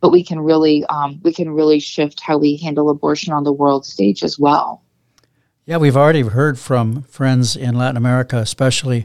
But 0.00 0.12
we 0.12 0.22
can 0.22 0.40
really 0.40 0.84
um, 0.86 1.20
we 1.22 1.32
can 1.32 1.50
really 1.50 1.80
shift 1.80 2.20
how 2.20 2.38
we 2.38 2.56
handle 2.56 2.90
abortion 2.90 3.32
on 3.32 3.44
the 3.44 3.52
world 3.52 3.86
stage 3.86 4.22
as 4.22 4.38
well 4.38 4.82
yeah, 5.66 5.78
we've 5.78 5.96
already 5.96 6.22
heard 6.22 6.60
from 6.60 7.02
friends 7.02 7.56
in 7.56 7.76
Latin 7.76 7.96
America, 7.96 8.36
especially, 8.36 9.04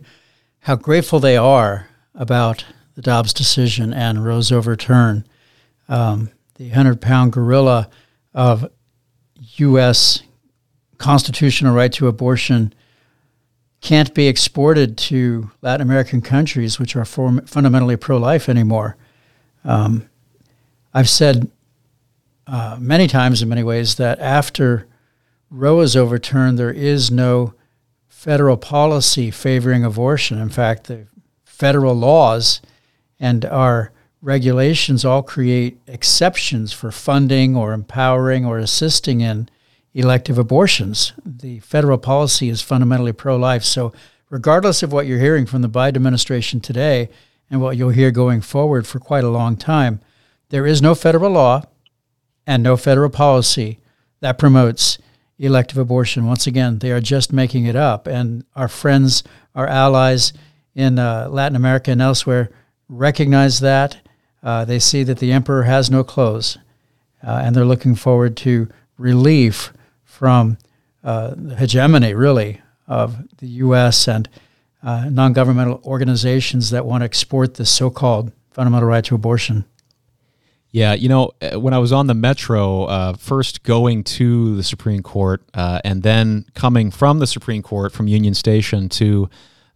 how 0.59 0.75
grateful 0.75 1.19
they 1.19 1.35
are 1.35 1.87
about 2.13 2.65
the 2.93 3.01
Dobbs 3.01 3.33
decision 3.33 3.91
and 3.91 4.23
Roe's 4.23 4.51
overturn. 4.51 5.25
Um, 5.89 6.29
the 6.55 6.65
100 6.65 7.01
pound 7.01 7.33
gorilla 7.33 7.89
of 8.35 8.69
U.S. 9.57 10.21
constitutional 10.99 11.73
right 11.73 11.91
to 11.93 12.07
abortion 12.07 12.75
can't 13.81 14.13
be 14.13 14.27
exported 14.27 14.99
to 14.99 15.49
Latin 15.63 15.81
American 15.81 16.21
countries, 16.21 16.77
which 16.77 16.95
are 16.95 17.05
form- 17.05 17.43
fundamentally 17.47 17.97
pro 17.97 18.17
life 18.17 18.47
anymore. 18.47 18.97
Um, 19.65 20.07
I've 20.93 21.09
said 21.09 21.49
uh, 22.45 22.77
many 22.79 23.07
times, 23.07 23.41
in 23.41 23.49
many 23.49 23.63
ways, 23.63 23.95
that 23.95 24.19
after 24.19 24.85
Roe 25.51 25.81
is 25.81 25.97
overturned, 25.97 26.57
there 26.57 26.71
is 26.71 27.11
no 27.11 27.53
federal 28.07 28.55
policy 28.55 29.29
favoring 29.31 29.83
abortion. 29.83 30.39
In 30.39 30.49
fact, 30.49 30.85
the 30.87 31.07
federal 31.43 31.93
laws 31.93 32.61
and 33.19 33.43
our 33.43 33.91
regulations 34.21 35.03
all 35.03 35.21
create 35.21 35.77
exceptions 35.87 36.71
for 36.71 36.89
funding 36.89 37.57
or 37.57 37.73
empowering 37.73 38.45
or 38.45 38.59
assisting 38.59 39.19
in 39.19 39.49
elective 39.93 40.37
abortions. 40.37 41.11
The 41.25 41.59
federal 41.59 41.97
policy 41.97 42.47
is 42.47 42.61
fundamentally 42.61 43.11
pro 43.11 43.35
life. 43.35 43.65
So, 43.65 43.91
regardless 44.29 44.81
of 44.83 44.93
what 44.93 45.05
you're 45.05 45.19
hearing 45.19 45.45
from 45.45 45.61
the 45.61 45.69
Biden 45.69 45.97
administration 45.97 46.61
today 46.61 47.09
and 47.49 47.59
what 47.59 47.75
you'll 47.75 47.89
hear 47.89 48.11
going 48.11 48.39
forward 48.39 48.87
for 48.87 48.99
quite 48.99 49.25
a 49.25 49.29
long 49.29 49.57
time, 49.57 49.99
there 50.47 50.65
is 50.65 50.81
no 50.81 50.95
federal 50.95 51.31
law 51.31 51.63
and 52.47 52.63
no 52.63 52.77
federal 52.77 53.09
policy 53.09 53.79
that 54.21 54.37
promotes 54.37 54.97
elective 55.41 55.77
abortion. 55.77 56.25
Once 56.27 56.47
again, 56.47 56.79
they 56.79 56.91
are 56.91 57.01
just 57.01 57.33
making 57.33 57.65
it 57.65 57.75
up. 57.75 58.07
And 58.07 58.45
our 58.55 58.67
friends, 58.67 59.23
our 59.55 59.67
allies 59.67 60.33
in 60.75 60.99
uh, 60.99 61.27
Latin 61.29 61.55
America 61.55 61.91
and 61.91 62.01
elsewhere 62.01 62.49
recognize 62.87 63.59
that. 63.59 63.97
Uh, 64.43 64.65
they 64.65 64.79
see 64.79 65.03
that 65.03 65.19
the 65.19 65.31
emperor 65.31 65.63
has 65.63 65.91
no 65.91 66.03
clothes, 66.03 66.57
uh, 67.23 67.41
and 67.43 67.55
they're 67.55 67.65
looking 67.65 67.93
forward 67.93 68.35
to 68.35 68.67
relief 68.97 69.71
from 70.03 70.57
uh, 71.03 71.33
the 71.35 71.55
hegemony, 71.55 72.13
really, 72.13 72.61
of 72.87 73.17
the 73.37 73.47
U.S. 73.47 74.07
and 74.07 74.27
uh, 74.83 75.09
non 75.09 75.33
governmental 75.33 75.79
organizations 75.85 76.71
that 76.71 76.85
want 76.85 77.01
to 77.01 77.05
export 77.05 77.55
this 77.55 77.69
so 77.69 77.89
called 77.89 78.31
fundamental 78.51 78.89
right 78.89 79.05
to 79.05 79.15
abortion. 79.15 79.65
Yeah, 80.71 80.93
you 80.93 81.09
know, 81.09 81.31
uh, 81.41 81.59
when 81.59 81.73
I 81.73 81.79
was 81.79 81.91
on 81.91 82.07
the 82.07 82.13
metro, 82.13 82.85
uh, 82.85 83.13
first 83.13 83.63
going 83.63 84.05
to 84.05 84.55
the 84.55 84.63
Supreme 84.63 85.03
Court 85.03 85.43
uh, 85.53 85.81
and 85.83 86.01
then 86.01 86.45
coming 86.55 86.91
from 86.91 87.19
the 87.19 87.27
Supreme 87.27 87.61
Court 87.61 87.91
from 87.91 88.07
Union 88.07 88.33
Station 88.33 88.87
to 88.89 89.29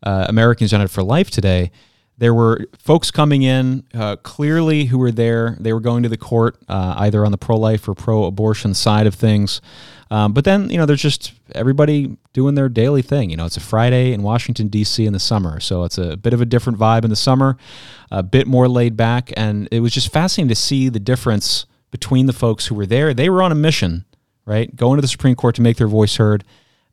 uh, 0.03 0.25
Americans 0.29 0.71
United 0.71 0.89
for 0.89 1.03
Life 1.03 1.29
today, 1.29 1.71
there 2.17 2.33
were 2.33 2.67
folks 2.79 3.11
coming 3.11 3.41
in 3.43 3.83
uh, 3.93 4.15
clearly 4.17 4.85
who 4.85 4.97
were 4.97 5.11
there. 5.11 5.57
They 5.59 5.73
were 5.73 5.81
going 5.81 6.03
to 6.03 6.09
the 6.09 6.17
court 6.17 6.57
uh, 6.69 6.95
either 6.99 7.25
on 7.25 7.31
the 7.31 7.37
pro 7.37 7.57
life 7.57 7.89
or 7.89 7.93
pro 7.93 8.23
abortion 8.23 8.73
side 8.73 9.05
of 9.05 9.15
things. 9.15 9.59
Um, 10.15 10.31
but 10.31 10.45
then, 10.45 10.69
you 10.69 10.77
know, 10.77 10.85
there's 10.85 11.01
just 11.01 11.33
everybody 11.53 12.15
doing 12.31 12.55
their 12.55 12.69
daily 12.69 13.01
thing. 13.01 13.29
You 13.29 13.35
know, 13.35 13.45
it's 13.45 13.57
a 13.57 13.59
Friday 13.59 14.13
in 14.13 14.23
Washington, 14.23 14.69
D.C. 14.69 15.05
in 15.05 15.11
the 15.11 15.19
summer. 15.19 15.59
So 15.59 15.83
it's 15.83 15.97
a 15.97 16.15
bit 16.15 16.31
of 16.31 16.39
a 16.39 16.45
different 16.45 16.79
vibe 16.79 17.03
in 17.03 17.09
the 17.09 17.17
summer, 17.17 17.57
a 18.11 18.23
bit 18.23 18.47
more 18.47 18.69
laid 18.69 18.95
back. 18.95 19.33
And 19.35 19.67
it 19.71 19.81
was 19.81 19.93
just 19.93 20.13
fascinating 20.13 20.47
to 20.47 20.55
see 20.55 20.87
the 20.87 21.01
difference 21.01 21.65
between 21.91 22.27
the 22.27 22.33
folks 22.33 22.67
who 22.67 22.75
were 22.75 22.85
there. 22.85 23.13
They 23.13 23.29
were 23.29 23.43
on 23.43 23.51
a 23.51 23.55
mission, 23.55 24.05
right? 24.45 24.73
Going 24.73 24.95
to 24.95 25.01
the 25.01 25.09
Supreme 25.09 25.35
Court 25.35 25.53
to 25.55 25.61
make 25.61 25.75
their 25.75 25.89
voice 25.89 26.15
heard. 26.15 26.45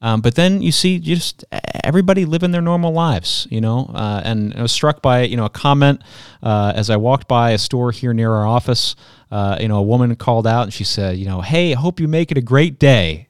Um, 0.03 0.21
but 0.21 0.35
then 0.35 0.61
you 0.61 0.73
see 0.73 0.99
just 0.99 1.45
everybody 1.85 2.25
living 2.25 2.51
their 2.51 2.61
normal 2.61 2.93
lives, 2.93 3.47
you 3.51 3.61
know. 3.61 3.91
Uh, 3.95 4.21
and 4.25 4.53
I 4.55 4.61
was 4.61 4.73
struck 4.73 5.01
by 5.01 5.23
you 5.23 5.37
know 5.37 5.45
a 5.45 5.51
comment 5.51 6.03
uh, 6.43 6.73
as 6.75 6.91
I 6.91 6.97
walked 6.97 7.29
by 7.29 7.53
a 7.53 7.59
store 7.59 7.93
here 7.93 8.13
near 8.13 8.33
our 8.33 8.47
office. 8.47 8.97
Uh, 9.31 9.57
you 9.61 9.69
know, 9.69 9.79
a 9.79 9.83
woman 9.83 10.15
called 10.15 10.47
out 10.47 10.65
and 10.65 10.75
she 10.75 10.85
said, 10.85 11.17
you 11.17 11.25
know, 11.25 11.41
hey, 11.41 11.73
I 11.73 11.79
hope 11.79 11.99
you 11.99 12.07
make 12.07 12.31
it 12.31 12.37
a 12.37 12.43
great 12.43 12.79
day. 12.79 13.29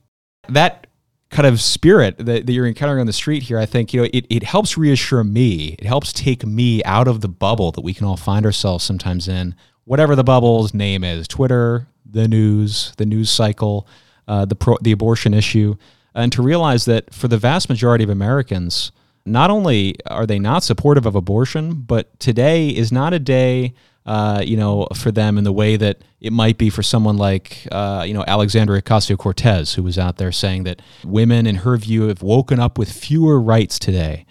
That 0.49 0.89
kind 1.31 1.47
of 1.47 1.61
spirit 1.61 2.19
that, 2.19 2.45
that 2.45 2.53
you're 2.53 2.67
encountering 2.67 3.01
on 3.01 3.07
the 3.07 3.13
street 3.13 3.45
here, 3.45 3.57
I 3.57 3.67
think, 3.67 3.95
you 3.95 4.03
know, 4.03 4.09
it, 4.13 4.27
it 4.29 4.43
helps 4.43 4.77
reassure 4.77 5.23
me. 5.23 5.77
It 5.79 5.85
helps 5.85 6.13
take 6.13 6.45
me 6.45 6.83
out 6.83 7.07
of 7.07 7.21
the 7.21 7.29
bubble 7.29 7.71
that 7.71 7.83
we 7.83 7.95
can 7.95 8.05
all 8.05 8.17
find 8.17 8.45
ourselves 8.45 8.83
sometimes 8.83 9.29
in, 9.29 9.55
whatever 9.85 10.17
the 10.17 10.25
bubble's 10.25 10.75
name 10.75 11.05
is 11.05 11.29
Twitter, 11.29 11.87
the 12.05 12.27
news, 12.27 12.93
the 12.97 13.07
news 13.07 13.31
cycle, 13.31 13.87
uh, 14.27 14.45
the, 14.45 14.57
pro, 14.57 14.77
the 14.83 14.91
abortion 14.91 15.35
issue 15.35 15.77
and 16.15 16.33
to 16.33 16.43
realize 16.43 16.85
that 16.85 17.13
for 17.15 17.29
the 17.29 17.39
vast 17.39 17.69
majority 17.69 18.05
of 18.05 18.11
Americans, 18.11 18.93
not 19.25 19.51
only 19.51 19.97
are 20.07 20.27
they 20.27 20.39
not 20.39 20.65
supportive 20.65 21.07
of 21.07 21.15
abortion, 21.15 21.75
but 21.75 22.19
today 22.19 22.69
is 22.69 22.91
not 22.91 23.13
a 23.13 23.19
day, 23.19 23.75
uh, 24.05 24.43
you 24.45 24.57
know, 24.57 24.89
for 24.95 25.13
them 25.13 25.39
in 25.39 25.45
the 25.45 25.53
way 25.53 25.77
that 25.77 26.03
it 26.21 26.33
might 26.33 26.59
be 26.59 26.69
for 26.69 26.83
someone 26.83 27.17
like, 27.17 27.67
uh, 27.71 28.05
you 28.07 28.15
know, 28.15 28.25
Alexandria 28.27 28.83
Ocasio 28.83 29.17
Cortez, 29.17 29.75
who 29.75 29.83
was 29.83 29.99
out 29.99 30.17
there 30.17 30.33
saying 30.33 30.65
that 30.65 30.83
women, 31.05 31.47
in 31.47 31.57
her 31.57 31.77
view, 31.77 32.09
have 32.09 32.23
woken 32.23 32.59
up 32.59 32.79
with 32.79 32.91
fewer 32.91 33.41
rights 33.41 33.79
today. 33.79 34.27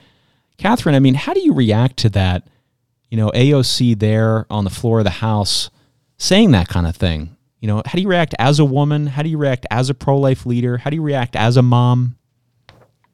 Catherine, 0.57 0.95
I 0.95 1.00
mean, 1.00 1.15
how 1.15 1.33
do 1.33 1.39
you 1.39 1.53
react 1.53 1.97
to 1.97 2.09
that? 2.09 2.47
You 3.09 3.17
know, 3.17 3.29
AOC 3.31 4.00
there 4.00 4.45
on 4.50 4.63
the 4.63 4.69
floor 4.69 5.00
of 5.00 5.05
the 5.05 5.09
House 5.09 5.69
saying 6.17 6.51
that 6.51 6.67
kind 6.67 6.85
of 6.85 6.95
thing. 6.95 7.35
You 7.61 7.67
know, 7.67 7.83
how 7.85 7.93
do 7.93 8.01
you 8.01 8.07
react 8.07 8.33
as 8.39 8.57
a 8.59 8.65
woman? 8.65 9.05
How 9.05 9.21
do 9.21 9.29
you 9.29 9.37
react 9.37 9.67
as 9.69 9.89
a 9.91 9.93
pro 9.93 10.17
life 10.17 10.47
leader? 10.47 10.77
How 10.77 10.89
do 10.89 10.95
you 10.95 11.03
react 11.03 11.35
as 11.35 11.57
a 11.57 11.61
mom? 11.61 12.17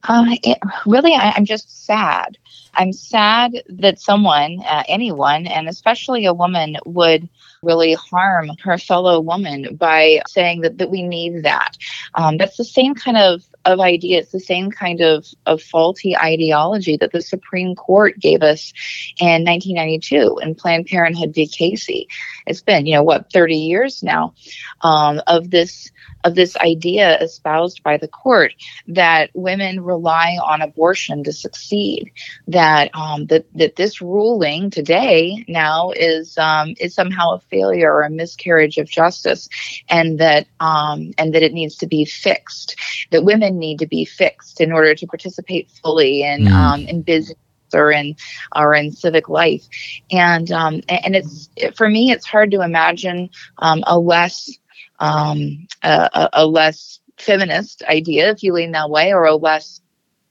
Uh, 0.07 0.35
it, 0.41 0.57
really, 0.85 1.13
I, 1.13 1.33
am 1.35 1.43
just 1.43 1.85
sad. 1.85 2.37
I'm 2.75 2.93
sad 2.93 3.61
that 3.67 3.99
someone, 3.99 4.63
uh, 4.65 4.83
anyone, 4.87 5.47
and 5.47 5.67
especially 5.67 6.25
a 6.25 6.33
woman, 6.33 6.77
would 6.85 7.27
really 7.61 7.93
harm 7.93 8.51
her 8.63 8.77
fellow 8.77 9.19
woman 9.19 9.75
by 9.75 10.21
saying 10.27 10.61
that, 10.61 10.77
that 10.77 10.89
we 10.89 11.03
need 11.03 11.43
that. 11.43 11.77
Um, 12.13 12.37
that's 12.37 12.55
the 12.55 12.63
same 12.63 12.95
kind 12.95 13.17
of 13.17 13.43
of 13.67 13.79
idea. 13.81 14.19
It's 14.19 14.31
the 14.31 14.39
same 14.39 14.71
kind 14.71 15.01
of, 15.01 15.25
of 15.45 15.61
faulty 15.61 16.17
ideology 16.17 16.97
that 16.97 17.11
the 17.11 17.21
Supreme 17.21 17.75
Court 17.75 18.17
gave 18.17 18.41
us 18.41 18.73
in 19.19 19.43
1992 19.43 20.39
in 20.41 20.55
Planned 20.55 20.87
Parenthood 20.87 21.35
v. 21.35 21.47
Casey. 21.47 22.07
It's 22.45 22.61
been, 22.61 22.85
you 22.85 22.95
know, 22.95 23.03
what, 23.03 23.31
30 23.31 23.55
years 23.55 24.01
now 24.01 24.33
um, 24.81 25.21
of 25.27 25.51
this 25.51 25.91
of 26.27 26.35
this 26.35 26.57
idea 26.57 27.17
espoused 27.19 27.81
by 27.83 27.97
the 27.97 28.07
court 28.07 28.53
that 28.87 29.31
women 29.33 29.79
rely 29.79 30.37
on 30.43 30.61
abortion 30.61 31.23
to 31.23 31.31
succeed. 31.31 32.11
That 32.47 32.91
um, 32.93 33.25
that 33.27 33.45
that 33.55 33.77
this 33.77 34.01
ruling 34.01 34.69
today 34.69 35.45
now 35.47 35.91
is 35.91 36.37
um, 36.37 36.75
is 36.79 36.93
somehow 36.93 37.31
a 37.31 37.39
failure 37.39 37.91
or 37.91 38.03
a 38.03 38.09
miscarriage 38.09 38.77
of 38.77 38.89
justice, 38.89 39.47
and 39.89 40.19
that 40.19 40.47
um, 40.59 41.13
and 41.17 41.33
that 41.33 41.43
it 41.43 41.53
needs 41.53 41.77
to 41.77 41.87
be 41.87 42.03
fixed. 42.03 42.75
That 43.11 43.23
women 43.23 43.57
need 43.57 43.79
to 43.79 43.87
be 43.87 44.03
fixed 44.05 44.59
in 44.59 44.71
order 44.71 44.93
to 44.95 45.07
participate 45.07 45.71
fully 45.81 46.23
in 46.23 46.41
mm. 46.41 46.51
um, 46.51 46.81
in 46.81 47.01
business 47.01 47.37
or 47.73 47.91
in 47.91 48.15
or 48.55 48.73
in 48.73 48.91
civic 48.91 49.27
life 49.27 49.67
and 50.09 50.51
um, 50.53 50.81
and 50.87 51.17
it's 51.17 51.49
for 51.75 51.89
me 51.89 52.11
it's 52.11 52.25
hard 52.25 52.51
to 52.51 52.61
imagine 52.61 53.29
um, 53.57 53.83
a 53.85 53.99
less 53.99 54.49
um, 54.99 55.67
a, 55.83 56.29
a, 56.33 56.47
less 56.47 56.99
feminist 57.17 57.83
idea, 57.83 58.29
if 58.29 58.43
you 58.43 58.53
lean 58.53 58.71
that 58.71 58.89
way, 58.89 59.13
or 59.13 59.25
a 59.25 59.35
less 59.35 59.81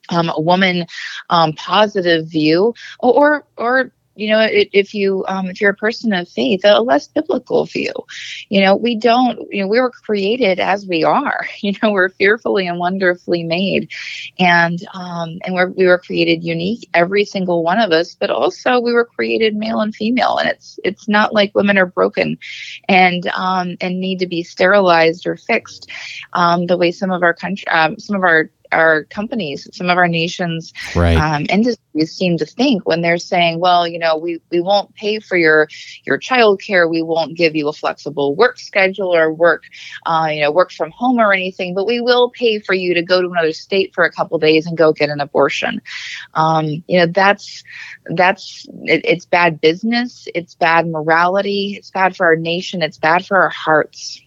um, 0.08 0.30
woman 0.36 0.86
um, 1.30 1.52
positive 1.54 2.28
view, 2.28 2.74
or 3.00 3.46
or 3.56 3.92
you 4.16 4.30
know 4.30 4.46
if 4.50 4.94
you 4.94 5.24
um, 5.28 5.46
if 5.48 5.60
you're 5.60 5.70
a 5.70 5.74
person 5.76 6.12
of 6.12 6.28
faith 6.28 6.62
a 6.64 6.80
less 6.82 7.08
biblical 7.08 7.66
view. 7.66 7.92
You 8.48 8.62
know 8.62 8.76
we 8.76 8.96
don't 8.96 9.40
you 9.50 9.62
know 9.62 9.68
we 9.68 9.80
were 9.80 9.90
created 9.90 10.60
as 10.60 10.86
we 10.86 11.04
are. 11.04 11.46
You 11.66 11.72
know 11.82 11.90
we're 11.90 12.10
fearfully 12.10 12.66
and 12.68 12.78
wonderfully 12.78 13.42
made. 13.42 13.90
And 14.38 14.78
um, 14.94 15.38
and 15.44 15.54
we're, 15.54 15.70
we 15.70 15.86
were 15.86 15.98
created 15.98 16.44
unique 16.44 16.88
every 16.94 17.24
single 17.24 17.62
one 17.64 17.80
of 17.80 17.90
us 17.90 18.14
but 18.14 18.30
also 18.30 18.80
we 18.80 18.92
were 18.92 19.04
created 19.04 19.56
male 19.56 19.80
and 19.80 19.94
female. 19.94 20.38
And 20.38 20.48
it's 20.48 20.78
it's 20.84 21.08
not 21.08 21.34
like 21.34 21.54
women 21.54 21.76
are 21.78 21.86
broken 21.86 22.38
and 22.88 23.26
um, 23.34 23.76
and 23.80 24.00
need 24.00 24.18
to 24.20 24.26
be 24.26 24.42
sterilized 24.42 25.26
or 25.26 25.36
fixed. 25.36 25.90
Um, 26.32 26.66
the 26.66 26.76
way 26.76 26.92
some 26.92 27.10
of 27.10 27.22
our 27.22 27.34
country 27.34 27.66
um, 27.68 27.98
some 27.98 28.16
of 28.16 28.22
our 28.22 28.50
our 28.72 29.04
companies, 29.04 29.68
some 29.72 29.90
of 29.90 29.98
our 29.98 30.08
nations 30.08 30.72
right. 30.94 31.16
um, 31.16 31.46
industries 31.48 32.12
seem 32.12 32.36
to 32.38 32.46
think 32.46 32.86
when 32.86 33.00
they're 33.00 33.18
saying, 33.18 33.60
well, 33.60 33.86
you 33.86 33.98
know, 33.98 34.16
we, 34.16 34.40
we 34.50 34.60
won't 34.60 34.94
pay 34.94 35.18
for 35.18 35.36
your 35.36 35.68
your 36.04 36.18
child 36.18 36.60
care, 36.60 36.88
we 36.88 37.02
won't 37.02 37.36
give 37.36 37.56
you 37.56 37.68
a 37.68 37.72
flexible 37.72 38.34
work 38.34 38.58
schedule 38.58 39.14
or 39.14 39.32
work, 39.32 39.64
uh, 40.06 40.28
you 40.30 40.40
know, 40.40 40.50
work 40.50 40.70
from 40.70 40.90
home 40.90 41.18
or 41.18 41.32
anything, 41.32 41.74
but 41.74 41.86
we 41.86 42.00
will 42.00 42.30
pay 42.30 42.58
for 42.58 42.74
you 42.74 42.94
to 42.94 43.02
go 43.02 43.20
to 43.20 43.28
another 43.28 43.52
state 43.52 43.94
for 43.94 44.04
a 44.04 44.12
couple 44.12 44.38
days 44.38 44.66
and 44.66 44.76
go 44.76 44.92
get 44.92 45.10
an 45.10 45.20
abortion. 45.20 45.80
Um, 46.34 46.84
you 46.86 46.98
know, 46.98 47.06
that's 47.06 47.64
that's 48.06 48.66
it, 48.84 49.04
it's 49.04 49.26
bad 49.26 49.60
business, 49.60 50.28
it's 50.34 50.54
bad 50.54 50.86
morality, 50.86 51.74
it's 51.78 51.90
bad 51.90 52.16
for 52.16 52.26
our 52.26 52.36
nation, 52.36 52.82
it's 52.82 52.98
bad 52.98 53.26
for 53.26 53.36
our 53.36 53.48
hearts. 53.48 54.20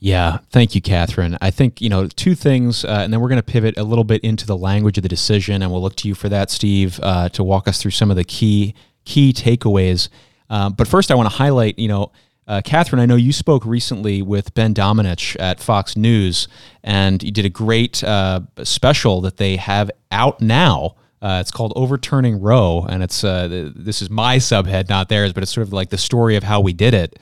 Yeah, 0.00 0.38
thank 0.50 0.74
you, 0.74 0.80
Catherine. 0.80 1.36
I 1.40 1.50
think, 1.50 1.80
you 1.80 1.88
know, 1.88 2.06
two 2.06 2.36
things, 2.36 2.84
uh, 2.84 3.00
and 3.02 3.12
then 3.12 3.20
we're 3.20 3.28
going 3.28 3.40
to 3.40 3.42
pivot 3.42 3.76
a 3.76 3.82
little 3.82 4.04
bit 4.04 4.22
into 4.22 4.46
the 4.46 4.56
language 4.56 4.96
of 4.96 5.02
the 5.02 5.08
decision, 5.08 5.60
and 5.60 5.72
we'll 5.72 5.82
look 5.82 5.96
to 5.96 6.08
you 6.08 6.14
for 6.14 6.28
that, 6.28 6.50
Steve, 6.50 7.00
uh, 7.02 7.28
to 7.30 7.42
walk 7.42 7.66
us 7.66 7.82
through 7.82 7.90
some 7.90 8.10
of 8.10 8.16
the 8.16 8.24
key 8.24 8.74
key 9.04 9.32
takeaways. 9.32 10.08
Uh, 10.50 10.70
but 10.70 10.86
first, 10.86 11.10
I 11.10 11.14
want 11.14 11.28
to 11.28 11.36
highlight, 11.36 11.78
you 11.78 11.88
know, 11.88 12.12
uh, 12.46 12.62
Catherine, 12.64 13.00
I 13.00 13.06
know 13.06 13.16
you 13.16 13.32
spoke 13.32 13.64
recently 13.66 14.22
with 14.22 14.54
Ben 14.54 14.72
Domenech 14.72 15.36
at 15.40 15.58
Fox 15.58 15.96
News, 15.96 16.46
and 16.84 17.22
you 17.22 17.32
did 17.32 17.44
a 17.44 17.50
great 17.50 18.04
uh, 18.04 18.40
special 18.62 19.20
that 19.22 19.36
they 19.36 19.56
have 19.56 19.90
out 20.12 20.40
now. 20.40 20.94
Uh, 21.20 21.38
it's 21.40 21.50
called 21.50 21.72
Overturning 21.74 22.40
Roe, 22.40 22.86
and 22.88 23.02
it's 23.02 23.22
this 23.22 24.00
is 24.00 24.08
my 24.10 24.36
subhead, 24.38 24.88
not 24.88 25.08
theirs, 25.08 25.32
but 25.32 25.42
it's 25.42 25.52
sort 25.52 25.66
of 25.66 25.72
like 25.72 25.90
the 25.90 25.98
story 25.98 26.36
of 26.36 26.44
how 26.44 26.60
we 26.60 26.72
did 26.72 26.94
it 26.94 27.18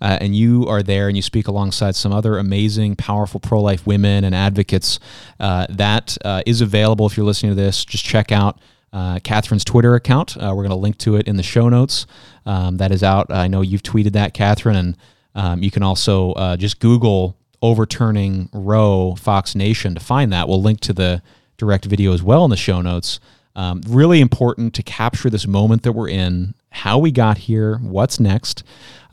uh, 0.00 0.18
and 0.20 0.34
you 0.36 0.66
are 0.66 0.82
there 0.82 1.08
and 1.08 1.16
you 1.16 1.22
speak 1.22 1.48
alongside 1.48 1.96
some 1.96 2.12
other 2.12 2.38
amazing, 2.38 2.96
powerful 2.96 3.40
pro 3.40 3.60
life 3.60 3.86
women 3.86 4.24
and 4.24 4.34
advocates. 4.34 4.98
Uh, 5.40 5.66
that 5.70 6.16
uh, 6.24 6.42
is 6.46 6.60
available 6.60 7.06
if 7.06 7.16
you're 7.16 7.26
listening 7.26 7.52
to 7.52 7.56
this. 7.56 7.84
Just 7.84 8.04
check 8.04 8.32
out 8.32 8.60
uh, 8.92 9.18
Catherine's 9.20 9.64
Twitter 9.64 9.94
account. 9.94 10.36
Uh, 10.36 10.52
we're 10.54 10.62
going 10.62 10.70
to 10.70 10.76
link 10.76 10.98
to 10.98 11.16
it 11.16 11.28
in 11.28 11.36
the 11.36 11.42
show 11.42 11.68
notes. 11.68 12.06
Um, 12.46 12.78
that 12.78 12.90
is 12.90 13.02
out. 13.02 13.30
I 13.30 13.48
know 13.48 13.60
you've 13.60 13.82
tweeted 13.82 14.12
that, 14.12 14.34
Catherine, 14.34 14.76
and 14.76 14.96
um, 15.34 15.62
you 15.62 15.70
can 15.70 15.82
also 15.82 16.32
uh, 16.32 16.56
just 16.56 16.80
Google 16.80 17.36
overturning 17.60 18.48
Roe 18.52 19.14
Fox 19.16 19.54
Nation 19.54 19.94
to 19.94 20.00
find 20.00 20.32
that. 20.32 20.48
We'll 20.48 20.62
link 20.62 20.80
to 20.80 20.92
the 20.92 21.22
direct 21.56 21.84
video 21.84 22.12
as 22.12 22.22
well 22.22 22.44
in 22.44 22.50
the 22.50 22.56
show 22.56 22.80
notes. 22.80 23.20
Um, 23.56 23.82
really 23.88 24.20
important 24.20 24.74
to 24.74 24.82
capture 24.82 25.28
this 25.28 25.46
moment 25.46 25.82
that 25.82 25.92
we're 25.92 26.08
in, 26.08 26.54
how 26.70 26.98
we 26.98 27.10
got 27.10 27.38
here, 27.38 27.78
what's 27.78 28.20
next. 28.20 28.62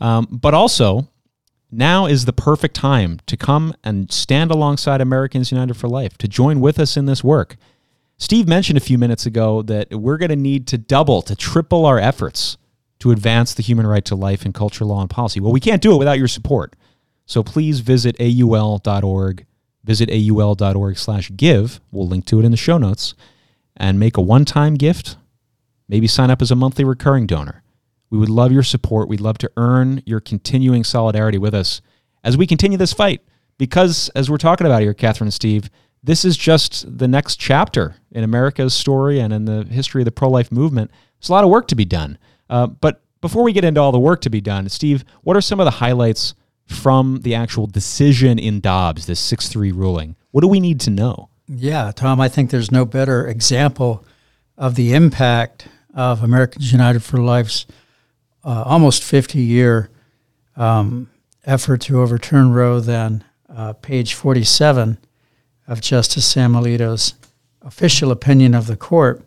Um, 0.00 0.28
but 0.30 0.54
also, 0.54 1.08
now 1.70 2.06
is 2.06 2.24
the 2.24 2.32
perfect 2.32 2.74
time 2.74 3.20
to 3.26 3.36
come 3.36 3.74
and 3.82 4.10
stand 4.12 4.50
alongside 4.50 5.00
Americans 5.00 5.50
United 5.50 5.74
for 5.74 5.88
Life, 5.88 6.16
to 6.18 6.28
join 6.28 6.60
with 6.60 6.78
us 6.78 6.96
in 6.96 7.06
this 7.06 7.24
work. 7.24 7.56
Steve 8.18 8.48
mentioned 8.48 8.78
a 8.78 8.80
few 8.80 8.96
minutes 8.96 9.26
ago 9.26 9.62
that 9.62 9.92
we're 9.94 10.16
going 10.16 10.30
to 10.30 10.36
need 10.36 10.66
to 10.68 10.78
double, 10.78 11.20
to 11.22 11.36
triple 11.36 11.84
our 11.84 11.98
efforts 11.98 12.56
to 12.98 13.10
advance 13.10 13.52
the 13.52 13.62
human 13.62 13.86
right 13.86 14.04
to 14.06 14.14
life 14.14 14.46
in 14.46 14.52
culture, 14.52 14.84
law, 14.84 15.02
and 15.02 15.10
policy. 15.10 15.38
Well, 15.40 15.52
we 15.52 15.60
can't 15.60 15.82
do 15.82 15.92
it 15.92 15.98
without 15.98 16.18
your 16.18 16.28
support. 16.28 16.74
So 17.26 17.42
please 17.42 17.80
visit 17.80 18.16
aul.org, 18.20 19.46
visit 19.84 20.10
aul.org 20.10 20.96
slash 20.96 21.30
give. 21.36 21.80
We'll 21.90 22.08
link 22.08 22.24
to 22.26 22.38
it 22.38 22.44
in 22.44 22.52
the 22.52 22.56
show 22.56 22.78
notes 22.78 23.14
and 23.76 24.00
make 24.00 24.16
a 24.16 24.22
one-time 24.22 24.74
gift. 24.74 25.16
Maybe 25.88 26.06
sign 26.06 26.30
up 26.30 26.42
as 26.42 26.50
a 26.50 26.56
monthly 26.56 26.84
recurring 26.84 27.26
donor. 27.26 27.62
We 28.10 28.18
would 28.18 28.30
love 28.30 28.52
your 28.52 28.62
support. 28.62 29.08
We'd 29.08 29.20
love 29.20 29.38
to 29.38 29.50
earn 29.56 30.02
your 30.06 30.20
continuing 30.20 30.84
solidarity 30.84 31.38
with 31.38 31.54
us 31.54 31.80
as 32.22 32.36
we 32.36 32.46
continue 32.46 32.78
this 32.78 32.92
fight. 32.92 33.22
Because, 33.58 34.10
as 34.14 34.30
we're 34.30 34.36
talking 34.36 34.66
about 34.66 34.82
here, 34.82 34.92
Catherine 34.92 35.28
and 35.28 35.34
Steve, 35.34 35.70
this 36.02 36.24
is 36.24 36.36
just 36.36 36.98
the 36.98 37.08
next 37.08 37.36
chapter 37.36 37.96
in 38.12 38.22
America's 38.22 38.74
story 38.74 39.18
and 39.18 39.32
in 39.32 39.44
the 39.46 39.64
history 39.64 40.02
of 40.02 40.04
the 40.04 40.12
pro 40.12 40.28
life 40.28 40.52
movement. 40.52 40.90
There's 41.18 41.30
a 41.30 41.32
lot 41.32 41.44
of 41.44 41.50
work 41.50 41.66
to 41.68 41.74
be 41.74 41.84
done. 41.84 42.18
Uh, 42.50 42.66
but 42.66 43.02
before 43.20 43.42
we 43.42 43.52
get 43.52 43.64
into 43.64 43.80
all 43.80 43.92
the 43.92 43.98
work 43.98 44.20
to 44.22 44.30
be 44.30 44.40
done, 44.40 44.68
Steve, 44.68 45.04
what 45.22 45.36
are 45.36 45.40
some 45.40 45.58
of 45.58 45.64
the 45.64 45.72
highlights 45.72 46.34
from 46.66 47.20
the 47.22 47.34
actual 47.34 47.66
decision 47.66 48.38
in 48.38 48.60
Dobbs, 48.60 49.06
this 49.06 49.20
6 49.20 49.48
3 49.48 49.72
ruling? 49.72 50.16
What 50.30 50.42
do 50.42 50.48
we 50.48 50.60
need 50.60 50.80
to 50.80 50.90
know? 50.90 51.30
Yeah, 51.48 51.92
Tom, 51.94 52.20
I 52.20 52.28
think 52.28 52.50
there's 52.50 52.70
no 52.70 52.84
better 52.84 53.26
example 53.26 54.04
of 54.58 54.74
the 54.74 54.92
impact 54.92 55.68
of 55.96 56.22
Americans 56.22 56.70
United 56.70 57.02
for 57.02 57.16
Life's 57.16 57.66
uh, 58.44 58.62
almost 58.64 59.02
50 59.02 59.40
year 59.40 59.90
um, 60.54 61.10
effort 61.44 61.80
to 61.80 62.00
overturn 62.00 62.52
Roe 62.52 62.78
than 62.78 63.24
uh, 63.48 63.72
page 63.72 64.14
47 64.14 64.98
of 65.66 65.80
Justice 65.80 66.26
Sam 66.26 66.52
Alito's 66.52 67.14
official 67.62 68.12
opinion 68.12 68.54
of 68.54 68.66
the 68.66 68.76
court, 68.76 69.24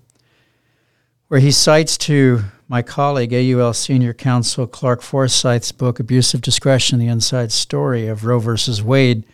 where 1.27 1.39
he 1.39 1.51
cites 1.51 1.97
to 1.97 2.43
my 2.67 2.81
colleague, 2.83 3.33
AUL 3.33 3.73
Senior 3.73 4.13
Counsel 4.13 4.67
Clark 4.67 5.01
Forsyth's 5.01 5.71
book, 5.71 5.99
Abuse 5.99 6.35
of 6.35 6.41
Discretion 6.41 6.99
The 6.99 7.07
Inside 7.07 7.51
Story 7.51 8.07
of 8.07 8.25
Roe 8.25 8.39
versus 8.39 8.83
Wade, 8.83 9.25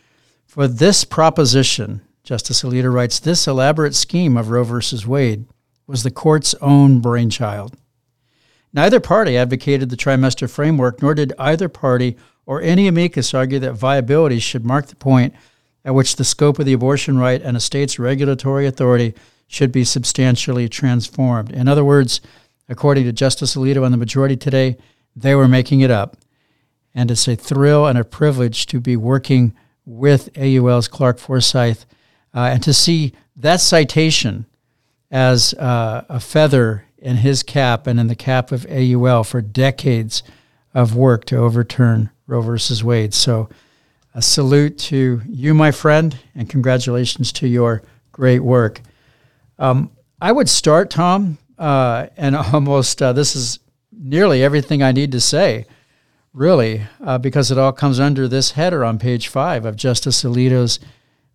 for 0.45 0.67
this 0.67 1.03
proposition. 1.03 2.01
Justice 2.23 2.63
Alito 2.63 2.91
writes 2.91 3.19
This 3.19 3.45
elaborate 3.45 3.93
scheme 3.93 4.37
of 4.37 4.49
Roe 4.49 4.63
versus 4.63 5.05
Wade 5.05 5.45
was 5.87 6.03
the 6.03 6.11
court's 6.11 6.53
own 6.55 6.99
brainchild. 6.99 7.77
Neither 8.73 8.99
party 8.99 9.37
advocated 9.37 9.89
the 9.89 9.95
trimester 9.95 10.49
framework, 10.49 11.01
nor 11.01 11.15
did 11.15 11.33
either 11.39 11.69
party 11.69 12.17
or 12.45 12.61
any 12.61 12.87
amicus 12.87 13.33
argue 13.33 13.59
that 13.59 13.73
viability 13.73 14.39
should 14.39 14.65
mark 14.65 14.87
the 14.87 14.95
point 14.95 15.33
at 15.83 15.93
which 15.93 16.15
the 16.15 16.23
scope 16.23 16.59
of 16.59 16.65
the 16.65 16.73
abortion 16.73 17.17
right 17.17 17.41
and 17.41 17.55
a 17.55 17.59
state's 17.59 17.99
regulatory 17.99 18.65
authority 18.65 19.13
should 19.47 19.71
be 19.71 19.83
substantially 19.83 20.67
transformed. 20.67 21.51
In 21.51 21.67
other 21.67 21.85
words, 21.85 22.21
according 22.67 23.05
to 23.05 23.13
Justice 23.13 23.55
Alito 23.55 23.85
and 23.85 23.93
the 23.93 23.97
majority 23.97 24.35
today, 24.35 24.77
they 25.15 25.35
were 25.35 25.47
making 25.47 25.81
it 25.81 25.91
up. 25.91 26.17
And 26.93 27.11
it's 27.11 27.27
a 27.27 27.35
thrill 27.35 27.85
and 27.85 27.97
a 27.97 28.03
privilege 28.03 28.65
to 28.67 28.79
be 28.79 28.97
working 28.97 29.53
with 29.85 30.35
AUL's 30.37 30.87
Clark 30.87 31.19
Forsyth 31.19 31.85
uh, 32.33 32.49
and 32.51 32.63
to 32.63 32.73
see 32.73 33.13
that 33.35 33.61
citation 33.61 34.45
as 35.11 35.53
uh, 35.55 36.05
a 36.09 36.19
feather 36.19 36.85
in 36.97 37.17
his 37.17 37.43
cap 37.43 37.87
and 37.87 37.99
in 37.99 38.07
the 38.07 38.15
cap 38.15 38.51
of 38.51 38.65
AUL 38.69 39.23
for 39.23 39.41
decades 39.41 40.23
of 40.73 40.95
work 40.95 41.25
to 41.25 41.37
overturn 41.37 42.09
Roe 42.27 42.41
versus 42.41 42.83
Wade. 42.83 43.13
So, 43.13 43.49
a 44.13 44.21
salute 44.21 44.77
to 44.79 45.21
you, 45.27 45.53
my 45.53 45.71
friend, 45.71 46.17
and 46.33 46.49
congratulations 46.49 47.33
to 47.33 47.47
your 47.47 47.83
great 48.13 48.39
work. 48.39 48.81
Um, 49.59 49.91
I 50.21 50.31
would 50.31 50.47
start, 50.47 50.89
Tom, 50.89 51.37
uh, 51.57 52.07
and 52.15 52.35
almost 52.53 53.01
uh, 53.01 53.13
this 53.13 53.35
is 53.35 53.59
nearly 53.91 54.41
everything 54.41 54.81
I 54.81 54.93
need 54.93 55.11
to 55.11 55.19
say, 55.19 55.65
really, 56.33 56.83
uh, 57.03 57.17
because 57.17 57.51
it 57.51 57.57
all 57.57 57.73
comes 57.73 57.99
under 57.99 58.27
this 58.27 58.51
header 58.51 58.85
on 58.85 58.99
page 58.99 59.27
five 59.27 59.65
of 59.65 59.75
Justice 59.75 60.23
Alito's 60.23 60.79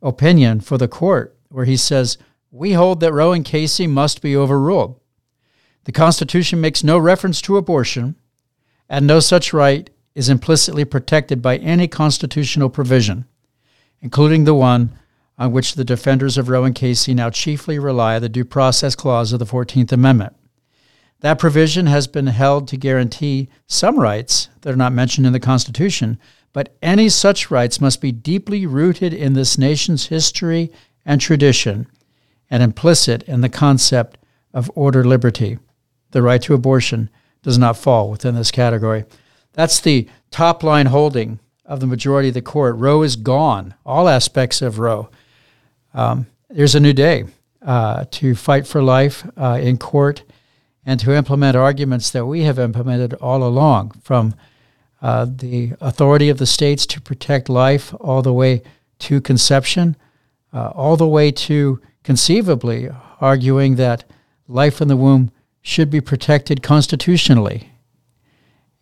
opinion 0.02 0.60
for 0.60 0.78
the 0.78 0.88
court. 0.88 1.36
where 1.48 1.64
he 1.66 1.76
says, 1.76 2.16
We 2.52 2.72
hold 2.72 2.98
that 3.00 3.12
Roe 3.12 3.32
and 3.32 3.44
Casey 3.44 3.86
must 3.86 4.20
be 4.20 4.36
overruled. 4.36 4.98
The 5.84 5.92
Constitution 5.92 6.60
makes 6.60 6.82
no 6.82 6.98
reference 6.98 7.40
to 7.42 7.56
abortion, 7.56 8.16
and 8.88 9.06
no 9.06 9.20
such 9.20 9.52
right 9.52 9.88
is 10.16 10.28
implicitly 10.28 10.84
protected 10.84 11.40
by 11.40 11.58
any 11.58 11.86
constitutional 11.86 12.68
provision, 12.68 13.24
including 14.02 14.44
the 14.44 14.54
one 14.54 14.98
on 15.38 15.52
which 15.52 15.74
the 15.74 15.84
defenders 15.84 16.36
of 16.36 16.48
Roe 16.48 16.64
and 16.64 16.74
Casey 16.74 17.14
now 17.14 17.30
chiefly 17.30 17.78
rely, 17.78 18.18
the 18.18 18.28
Due 18.28 18.44
Process 18.44 18.96
Clause 18.96 19.32
of 19.32 19.38
the 19.38 19.46
14th 19.46 19.92
Amendment. 19.92 20.34
That 21.20 21.38
provision 21.38 21.86
has 21.86 22.08
been 22.08 22.26
held 22.26 22.66
to 22.68 22.76
guarantee 22.76 23.48
some 23.68 23.98
rights 23.98 24.48
that 24.62 24.72
are 24.72 24.76
not 24.76 24.92
mentioned 24.92 25.26
in 25.26 25.32
the 25.32 25.40
Constitution, 25.40 26.18
but 26.52 26.76
any 26.82 27.08
such 27.08 27.50
rights 27.50 27.80
must 27.80 28.00
be 28.00 28.10
deeply 28.10 28.66
rooted 28.66 29.14
in 29.14 29.34
this 29.34 29.56
nation's 29.56 30.06
history 30.06 30.72
and 31.06 31.20
tradition 31.20 31.86
and 32.50 32.62
implicit 32.62 33.22
in 33.24 33.40
the 33.40 33.48
concept 33.48 34.18
of 34.52 34.70
order 34.74 35.04
liberty. 35.04 35.58
The 36.10 36.22
right 36.22 36.42
to 36.42 36.54
abortion 36.54 37.08
does 37.42 37.56
not 37.56 37.76
fall 37.76 38.10
within 38.10 38.34
this 38.34 38.50
category. 38.50 39.04
That's 39.52 39.80
the 39.80 40.08
top 40.30 40.62
line 40.62 40.86
holding 40.86 41.40
of 41.64 41.80
the 41.80 41.86
majority 41.86 42.28
of 42.28 42.34
the 42.34 42.42
court. 42.42 42.76
Roe 42.76 43.02
is 43.02 43.16
gone, 43.16 43.74
all 43.86 44.08
aspects 44.08 44.60
of 44.60 44.78
Roe. 44.78 45.08
Um, 45.94 46.26
there's 46.48 46.74
a 46.74 46.80
new 46.80 46.92
day 46.92 47.24
uh, 47.62 48.04
to 48.10 48.34
fight 48.34 48.66
for 48.66 48.82
life 48.82 49.24
uh, 49.36 49.58
in 49.62 49.78
court 49.78 50.24
and 50.84 50.98
to 51.00 51.12
implement 51.12 51.56
arguments 51.56 52.10
that 52.10 52.26
we 52.26 52.42
have 52.42 52.58
implemented 52.58 53.14
all 53.14 53.44
along 53.44 53.92
from 54.02 54.34
uh, 55.02 55.26
the 55.28 55.72
authority 55.80 56.28
of 56.28 56.38
the 56.38 56.46
states 56.46 56.86
to 56.86 57.00
protect 57.00 57.48
life 57.48 57.94
all 58.00 58.22
the 58.22 58.32
way 58.32 58.62
to 58.98 59.20
conception, 59.20 59.96
uh, 60.52 60.68
all 60.74 60.96
the 60.96 61.06
way 61.06 61.30
to 61.30 61.80
conceivably 62.02 62.88
arguing 63.20 63.76
that 63.76 64.04
life 64.48 64.80
in 64.80 64.88
the 64.88 64.96
womb 64.96 65.30
should 65.62 65.90
be 65.90 66.00
protected 66.00 66.62
constitutionally. 66.62 67.72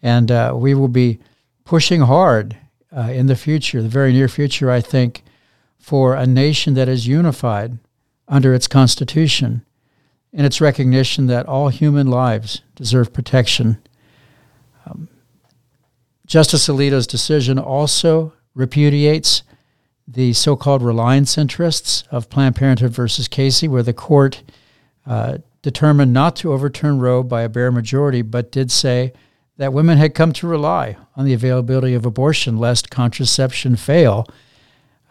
And 0.00 0.30
uh, 0.30 0.54
we 0.56 0.74
will 0.74 0.88
be 0.88 1.18
pushing 1.64 2.02
hard 2.02 2.56
uh, 2.96 3.10
in 3.12 3.26
the 3.26 3.36
future, 3.36 3.82
the 3.82 3.88
very 3.88 4.12
near 4.12 4.28
future, 4.28 4.70
I 4.70 4.80
think, 4.80 5.22
for 5.78 6.14
a 6.14 6.26
nation 6.26 6.74
that 6.74 6.88
is 6.88 7.06
unified 7.06 7.78
under 8.28 8.54
its 8.54 8.68
constitution 8.68 9.64
in 10.32 10.44
its 10.44 10.60
recognition 10.60 11.26
that 11.26 11.46
all 11.46 11.68
human 11.68 12.06
lives 12.06 12.62
deserve 12.74 13.12
protection. 13.12 13.78
Um, 14.86 15.08
Justice 16.26 16.68
Alito's 16.68 17.06
decision 17.06 17.58
also 17.58 18.34
repudiates 18.54 19.42
the 20.10 20.32
so 20.32 20.56
called 20.56 20.82
reliance 20.82 21.36
interests 21.36 22.04
of 22.10 22.30
Planned 22.30 22.56
Parenthood 22.56 22.92
versus 22.92 23.28
Casey, 23.28 23.68
where 23.68 23.82
the 23.82 23.92
court 23.92 24.42
uh, 25.06 25.38
determined 25.60 26.14
not 26.14 26.34
to 26.36 26.52
overturn 26.52 26.98
Roe 26.98 27.22
by 27.22 27.42
a 27.42 27.48
bare 27.48 27.70
majority, 27.70 28.22
but 28.22 28.50
did 28.50 28.70
say 28.70 29.12
that 29.58 29.74
women 29.74 29.98
had 29.98 30.14
come 30.14 30.32
to 30.32 30.46
rely 30.46 30.96
on 31.14 31.26
the 31.26 31.34
availability 31.34 31.92
of 31.92 32.06
abortion 32.06 32.56
lest 32.56 32.90
contraception 32.90 33.76
fail. 33.76 34.26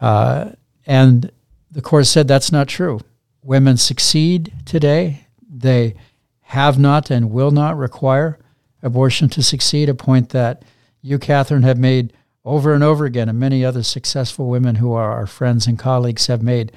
Uh, 0.01 0.51
and 0.87 1.31
the 1.69 1.81
court 1.81 2.07
said 2.07 2.27
that's 2.27 2.51
not 2.51 2.67
true. 2.67 2.99
Women 3.43 3.77
succeed 3.77 4.51
today. 4.65 5.27
They 5.47 5.95
have 6.41 6.79
not 6.79 7.11
and 7.11 7.29
will 7.29 7.51
not 7.51 7.77
require 7.77 8.39
abortion 8.81 9.29
to 9.29 9.43
succeed, 9.43 9.89
a 9.89 9.93
point 9.93 10.29
that 10.29 10.63
you, 11.01 11.19
Catherine, 11.19 11.63
have 11.63 11.77
made 11.77 12.13
over 12.47 12.73
and 12.73 12.83
over 12.83 13.05
again, 13.05 13.27
and 13.29 13.37
many 13.37 13.63
other 13.63 13.83
successful 13.83 14.47
women 14.47 14.75
who 14.75 14.93
are 14.93 15.11
our 15.11 15.27
friends 15.27 15.67
and 15.67 15.77
colleagues 15.77 16.27
have 16.27 16.41
made. 16.41 16.71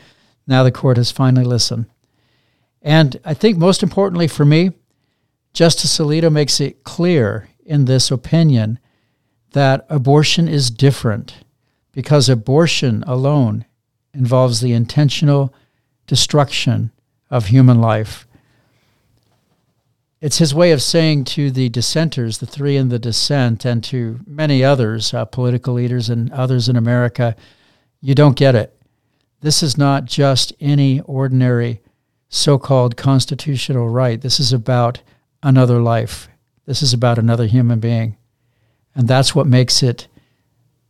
Now 0.46 0.64
the 0.64 0.72
court 0.72 0.96
has 0.96 1.12
finally 1.12 1.44
listened. 1.44 1.86
And 2.82 3.20
I 3.24 3.34
think 3.34 3.56
most 3.56 3.82
importantly 3.82 4.26
for 4.26 4.44
me, 4.44 4.72
Justice 5.52 5.98
Alito 5.98 6.30
makes 6.30 6.60
it 6.60 6.84
clear 6.84 7.48
in 7.64 7.84
this 7.84 8.10
opinion 8.10 8.78
that 9.52 9.86
abortion 9.88 10.48
is 10.48 10.70
different 10.70 11.34
because 11.92 12.28
abortion 12.28 13.04
alone 13.06 13.64
involves 14.12 14.60
the 14.60 14.72
intentional 14.72 15.54
destruction 16.06 16.90
of 17.30 17.46
human 17.46 17.80
life. 17.80 18.26
It's 20.20 20.38
his 20.38 20.54
way 20.54 20.72
of 20.72 20.82
saying 20.82 21.24
to 21.24 21.50
the 21.50 21.70
dissenters, 21.70 22.38
the 22.38 22.46
three 22.46 22.76
in 22.76 22.90
the 22.90 22.98
dissent, 22.98 23.64
and 23.64 23.82
to 23.84 24.20
many 24.26 24.62
others, 24.62 25.14
uh, 25.14 25.24
political 25.24 25.72
leaders 25.74 26.10
and 26.10 26.30
others 26.30 26.68
in 26.68 26.76
America, 26.76 27.34
you 28.02 28.14
don't 28.14 28.36
get 28.36 28.54
it. 28.54 28.76
This 29.40 29.62
is 29.62 29.78
not 29.78 30.04
just 30.04 30.52
any 30.60 31.00
ordinary 31.00 31.80
so 32.28 32.58
called 32.58 32.98
constitutional 32.98 33.88
right. 33.88 34.20
This 34.20 34.38
is 34.38 34.52
about 34.52 35.00
another 35.42 35.80
life. 35.80 36.28
This 36.66 36.82
is 36.82 36.92
about 36.92 37.18
another 37.18 37.46
human 37.46 37.80
being. 37.80 38.18
And 38.94 39.08
that's 39.08 39.34
what 39.34 39.46
makes 39.46 39.82
it 39.82 40.06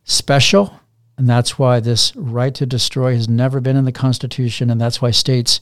special. 0.03 0.73
And 1.17 1.29
that's 1.29 1.57
why 1.57 1.79
this 1.79 2.13
right 2.17 2.53
to 2.55 2.65
destroy 2.65 3.15
has 3.15 3.29
never 3.29 3.61
been 3.61 3.77
in 3.77 3.85
the 3.85 3.91
Constitution. 3.93 4.69
And 4.69 4.81
that's 4.81 5.01
why 5.01 5.11
states 5.11 5.61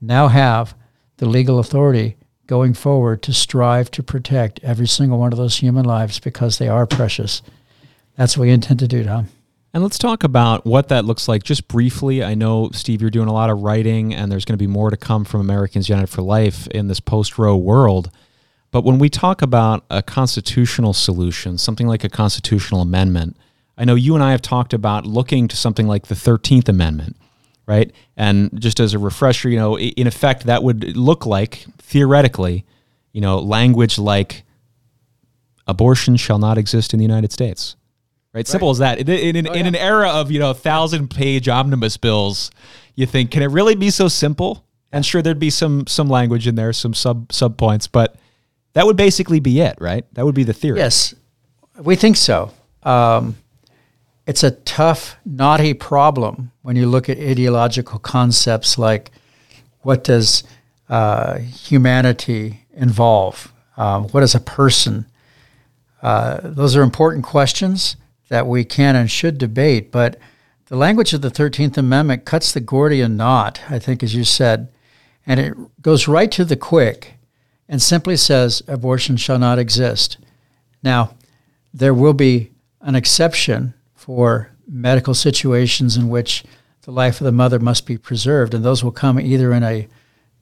now 0.00 0.28
have 0.28 0.74
the 1.18 1.28
legal 1.28 1.58
authority 1.58 2.16
going 2.50 2.74
forward 2.74 3.22
to 3.22 3.32
strive 3.32 3.92
to 3.92 4.02
protect 4.02 4.58
every 4.64 4.88
single 4.88 5.20
one 5.20 5.32
of 5.32 5.38
those 5.38 5.58
human 5.58 5.84
lives 5.84 6.18
because 6.18 6.58
they 6.58 6.66
are 6.66 6.84
precious. 6.84 7.42
That's 8.16 8.36
what 8.36 8.42
we 8.42 8.50
intend 8.50 8.80
to 8.80 8.88
do, 8.88 9.04
Tom. 9.04 9.28
And 9.72 9.84
let's 9.84 9.98
talk 9.98 10.24
about 10.24 10.66
what 10.66 10.88
that 10.88 11.04
looks 11.04 11.28
like 11.28 11.44
just 11.44 11.68
briefly. 11.68 12.24
I 12.24 12.34
know, 12.34 12.70
Steve, 12.72 13.00
you're 13.00 13.08
doing 13.08 13.28
a 13.28 13.32
lot 13.32 13.50
of 13.50 13.60
writing, 13.60 14.12
and 14.12 14.32
there's 14.32 14.44
going 14.44 14.58
to 14.58 14.62
be 14.62 14.66
more 14.66 14.90
to 14.90 14.96
come 14.96 15.24
from 15.24 15.40
Americans 15.40 15.88
United 15.88 16.08
for 16.08 16.22
Life 16.22 16.66
in 16.66 16.88
this 16.88 16.98
post 16.98 17.38
Roe 17.38 17.56
world. 17.56 18.10
But 18.72 18.82
when 18.82 18.98
we 18.98 19.08
talk 19.08 19.42
about 19.42 19.84
a 19.88 20.02
constitutional 20.02 20.92
solution, 20.92 21.56
something 21.56 21.86
like 21.86 22.02
a 22.02 22.08
constitutional 22.08 22.80
amendment, 22.80 23.36
I 23.78 23.84
know 23.84 23.94
you 23.94 24.16
and 24.16 24.24
I 24.24 24.32
have 24.32 24.42
talked 24.42 24.74
about 24.74 25.06
looking 25.06 25.46
to 25.46 25.56
something 25.56 25.86
like 25.86 26.08
the 26.08 26.16
13th 26.16 26.68
Amendment, 26.68 27.16
right? 27.70 27.90
And 28.16 28.60
just 28.60 28.80
as 28.80 28.92
a 28.92 28.98
refresher, 28.98 29.48
you 29.48 29.56
know, 29.56 29.78
in 29.78 30.06
effect, 30.06 30.44
that 30.44 30.62
would 30.62 30.96
look 30.96 31.24
like, 31.24 31.64
theoretically, 31.78 32.66
you 33.12 33.20
know, 33.20 33.38
language 33.38 33.98
like 33.98 34.42
abortion 35.66 36.16
shall 36.16 36.38
not 36.38 36.58
exist 36.58 36.92
in 36.92 36.98
the 36.98 37.04
United 37.04 37.32
States 37.32 37.76
Right? 38.32 38.46
Simple 38.46 38.70
as 38.70 38.78
that. 38.78 38.98
In, 38.98 39.08
in, 39.08 39.36
in, 39.36 39.48
oh, 39.48 39.54
yeah. 39.54 39.60
in, 39.60 39.66
an 39.66 39.74
era 39.74 40.08
of, 40.08 40.30
you 40.30 40.38
know, 40.38 40.52
thousand 40.52 41.10
page 41.10 41.48
omnibus 41.48 41.96
bills, 41.96 42.50
you 42.94 43.06
think, 43.06 43.32
can 43.32 43.42
it 43.42 43.50
really 43.50 43.74
be 43.74 43.90
so 43.90 44.06
simple? 44.06 44.64
And 44.92 45.04
sure, 45.04 45.20
there'd 45.20 45.40
be 45.40 45.50
some 45.50 45.86
some 45.86 46.08
language 46.08 46.46
in 46.46 46.54
there, 46.54 46.72
some 46.72 46.94
sub 46.94 47.32
sub 47.32 47.56
points, 47.56 47.86
but 47.86 48.16
that 48.72 48.86
would 48.86 48.96
basically 48.96 49.40
be 49.40 49.60
it, 49.60 49.76
right? 49.80 50.04
That 50.14 50.24
would 50.24 50.34
be 50.34 50.44
the 50.44 50.52
theory. 50.52 50.78
Yes, 50.78 51.14
we 51.78 51.96
think 51.96 52.16
so. 52.16 52.52
Um, 52.82 53.36
it's 54.30 54.44
a 54.44 54.52
tough, 54.52 55.16
knotty 55.24 55.74
problem 55.74 56.52
when 56.62 56.76
you 56.76 56.86
look 56.86 57.08
at 57.08 57.18
ideological 57.18 57.98
concepts 57.98 58.78
like 58.78 59.10
what 59.80 60.04
does 60.04 60.44
uh, 60.88 61.38
humanity 61.38 62.64
involve? 62.72 63.52
Um, 63.76 64.04
what 64.10 64.22
is 64.22 64.36
a 64.36 64.40
person? 64.40 65.06
Uh, 66.00 66.38
those 66.44 66.76
are 66.76 66.82
important 66.82 67.24
questions 67.24 67.96
that 68.28 68.46
we 68.46 68.64
can 68.64 68.94
and 68.94 69.10
should 69.10 69.36
debate. 69.36 69.90
But 69.90 70.16
the 70.66 70.76
language 70.76 71.12
of 71.12 71.22
the 71.22 71.30
13th 71.32 71.76
Amendment 71.76 72.24
cuts 72.24 72.52
the 72.52 72.60
Gordian 72.60 73.16
knot, 73.16 73.60
I 73.68 73.80
think, 73.80 74.00
as 74.00 74.14
you 74.14 74.22
said, 74.22 74.68
and 75.26 75.40
it 75.40 75.54
goes 75.82 76.06
right 76.06 76.30
to 76.30 76.44
the 76.44 76.54
quick 76.54 77.14
and 77.68 77.82
simply 77.82 78.16
says 78.16 78.62
abortion 78.68 79.16
shall 79.16 79.40
not 79.40 79.58
exist. 79.58 80.18
Now, 80.84 81.16
there 81.74 81.92
will 81.92 82.14
be 82.14 82.52
an 82.80 82.94
exception 82.94 83.74
for 84.00 84.50
medical 84.66 85.12
situations 85.12 85.94
in 85.94 86.08
which 86.08 86.42
the 86.84 86.90
life 86.90 87.20
of 87.20 87.26
the 87.26 87.32
mother 87.32 87.58
must 87.58 87.84
be 87.84 87.98
preserved, 87.98 88.54
and 88.54 88.64
those 88.64 88.82
will 88.82 88.90
come 88.90 89.20
either 89.20 89.52
in 89.52 89.62
a 89.62 89.86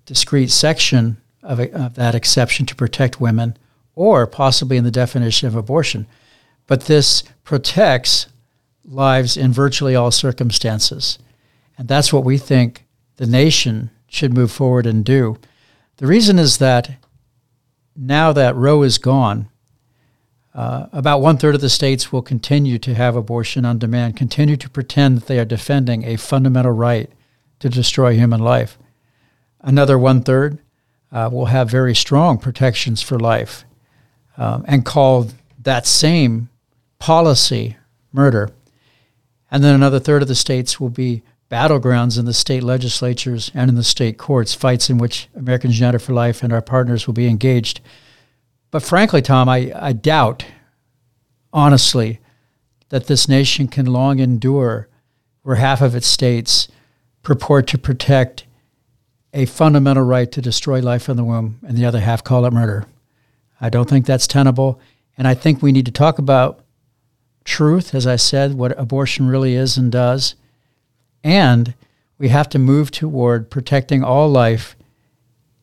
discrete 0.06 0.52
section 0.52 1.16
of, 1.42 1.58
a, 1.58 1.68
of 1.72 1.96
that 1.96 2.14
exception 2.14 2.66
to 2.66 2.76
protect 2.76 3.20
women 3.20 3.56
or 3.96 4.28
possibly 4.28 4.76
in 4.76 4.84
the 4.84 4.92
definition 4.92 5.48
of 5.48 5.56
abortion. 5.56 6.06
But 6.68 6.82
this 6.82 7.24
protects 7.42 8.28
lives 8.84 9.36
in 9.36 9.52
virtually 9.52 9.96
all 9.96 10.12
circumstances. 10.12 11.18
And 11.76 11.88
that's 11.88 12.12
what 12.12 12.24
we 12.24 12.38
think 12.38 12.86
the 13.16 13.26
nation 13.26 13.90
should 14.06 14.32
move 14.32 14.52
forward 14.52 14.86
and 14.86 15.04
do. 15.04 15.36
The 15.96 16.06
reason 16.06 16.38
is 16.38 16.58
that 16.58 16.90
now 17.96 18.32
that 18.32 18.54
Roe 18.54 18.84
is 18.84 18.98
gone, 18.98 19.48
uh, 20.58 20.88
about 20.92 21.20
one 21.20 21.36
third 21.36 21.54
of 21.54 21.60
the 21.60 21.70
states 21.70 22.10
will 22.10 22.20
continue 22.20 22.80
to 22.80 22.92
have 22.92 23.14
abortion 23.14 23.64
on 23.64 23.78
demand, 23.78 24.16
continue 24.16 24.56
to 24.56 24.68
pretend 24.68 25.16
that 25.16 25.26
they 25.28 25.38
are 25.38 25.44
defending 25.44 26.02
a 26.02 26.16
fundamental 26.16 26.72
right 26.72 27.12
to 27.60 27.68
destroy 27.68 28.12
human 28.14 28.40
life. 28.40 28.76
Another 29.60 29.96
one 29.96 30.20
third 30.20 30.58
uh, 31.12 31.30
will 31.32 31.44
have 31.44 31.70
very 31.70 31.94
strong 31.94 32.38
protections 32.38 33.00
for 33.00 33.20
life 33.20 33.64
um, 34.36 34.64
and 34.66 34.84
call 34.84 35.28
that 35.62 35.86
same 35.86 36.48
policy 36.98 37.76
murder. 38.12 38.50
And 39.52 39.62
then 39.62 39.76
another 39.76 40.00
third 40.00 40.22
of 40.22 40.28
the 40.28 40.34
states 40.34 40.80
will 40.80 40.90
be 40.90 41.22
battlegrounds 41.48 42.18
in 42.18 42.24
the 42.24 42.34
state 42.34 42.64
legislatures 42.64 43.52
and 43.54 43.68
in 43.68 43.76
the 43.76 43.84
state 43.84 44.18
courts, 44.18 44.54
fights 44.54 44.90
in 44.90 44.98
which 44.98 45.28
Americans 45.36 45.78
United 45.78 46.00
for 46.00 46.14
Life 46.14 46.42
and 46.42 46.52
our 46.52 46.62
partners 46.62 47.06
will 47.06 47.14
be 47.14 47.28
engaged. 47.28 47.80
But 48.70 48.82
frankly, 48.82 49.22
Tom, 49.22 49.48
I, 49.48 49.72
I 49.74 49.92
doubt, 49.92 50.44
honestly, 51.52 52.20
that 52.90 53.06
this 53.06 53.28
nation 53.28 53.68
can 53.68 53.86
long 53.86 54.18
endure 54.18 54.88
where 55.42 55.56
half 55.56 55.80
of 55.80 55.94
its 55.94 56.06
states 56.06 56.68
purport 57.22 57.66
to 57.68 57.78
protect 57.78 58.44
a 59.32 59.46
fundamental 59.46 60.02
right 60.02 60.30
to 60.32 60.40
destroy 60.40 60.80
life 60.80 61.08
in 61.08 61.16
the 61.16 61.24
womb 61.24 61.58
and 61.66 61.76
the 61.76 61.84
other 61.84 62.00
half 62.00 62.24
call 62.24 62.44
it 62.44 62.52
murder. 62.52 62.86
I 63.60 63.68
don't 63.70 63.88
think 63.88 64.06
that's 64.06 64.26
tenable. 64.26 64.80
And 65.16 65.26
I 65.26 65.34
think 65.34 65.60
we 65.60 65.72
need 65.72 65.86
to 65.86 65.92
talk 65.92 66.18
about 66.18 66.60
truth, 67.44 67.94
as 67.94 68.06
I 68.06 68.16
said, 68.16 68.54
what 68.54 68.78
abortion 68.78 69.26
really 69.26 69.54
is 69.54 69.76
and 69.76 69.90
does. 69.90 70.34
And 71.24 71.74
we 72.18 72.28
have 72.28 72.48
to 72.50 72.58
move 72.58 72.90
toward 72.90 73.50
protecting 73.50 74.02
all 74.02 74.28
life 74.28 74.76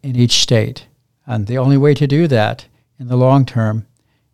in 0.04 0.16
each 0.16 0.42
state. 0.42 0.88
And 1.26 1.48
the 1.48 1.58
only 1.58 1.78
way 1.78 1.94
to 1.94 2.08
do 2.08 2.28
that 2.28 2.66
in 3.00 3.08
the 3.08 3.18
long 3.18 3.46
term 3.46 3.86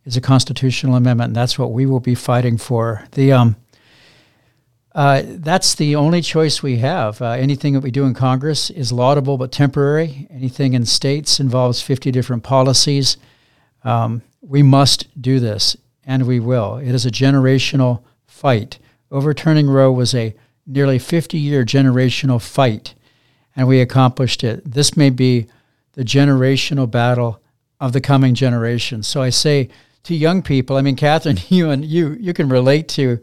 is 0.04 0.16
a 0.16 0.20
constitutional 0.20 0.96
amendment. 0.96 1.28
And 1.28 1.36
that's 1.36 1.58
what 1.58 1.72
we 1.72 1.86
will 1.86 2.00
be 2.00 2.14
fighting 2.14 2.58
for. 2.58 3.06
The, 3.12 3.32
um, 3.32 3.56
uh, 4.94 5.22
that's 5.24 5.74
the 5.74 5.96
only 5.96 6.20
choice 6.20 6.62
we 6.62 6.78
have. 6.78 7.22
Uh, 7.22 7.30
anything 7.30 7.72
that 7.72 7.80
we 7.80 7.90
do 7.90 8.04
in 8.04 8.14
Congress 8.14 8.68
is 8.70 8.92
laudable 8.92 9.38
but 9.38 9.52
temporary. 9.52 10.26
Anything 10.30 10.74
in 10.74 10.84
states 10.84 11.40
involves 11.40 11.80
50 11.80 12.10
different 12.10 12.42
policies. 12.42 13.16
Um, 13.84 14.22
we 14.42 14.62
must 14.62 15.08
do 15.20 15.40
this, 15.40 15.76
and 16.04 16.26
we 16.26 16.40
will. 16.40 16.76
It 16.76 16.90
is 16.94 17.06
a 17.06 17.10
generational 17.10 18.02
fight. 18.26 18.78
Overturning 19.10 19.70
Roe 19.70 19.92
was 19.92 20.14
a 20.14 20.34
nearly 20.66 20.98
50 20.98 21.38
year 21.38 21.64
generational 21.64 22.40
fight, 22.40 22.94
and 23.56 23.66
we 23.66 23.80
accomplished 23.80 24.44
it. 24.44 24.62
This 24.64 24.96
may 24.96 25.10
be 25.10 25.46
the 25.92 26.04
generational 26.04 26.90
battle 26.90 27.40
of 27.82 27.92
the 27.92 28.00
coming 28.00 28.32
generation. 28.32 29.02
So 29.02 29.20
I 29.20 29.30
say 29.30 29.68
to 30.04 30.14
young 30.14 30.40
people, 30.40 30.76
I 30.76 30.82
mean, 30.82 30.94
Catherine, 30.94 31.38
you 31.48 31.68
and 31.68 31.84
you, 31.84 32.16
you 32.20 32.32
can 32.32 32.48
relate 32.48 32.88
to 32.90 33.18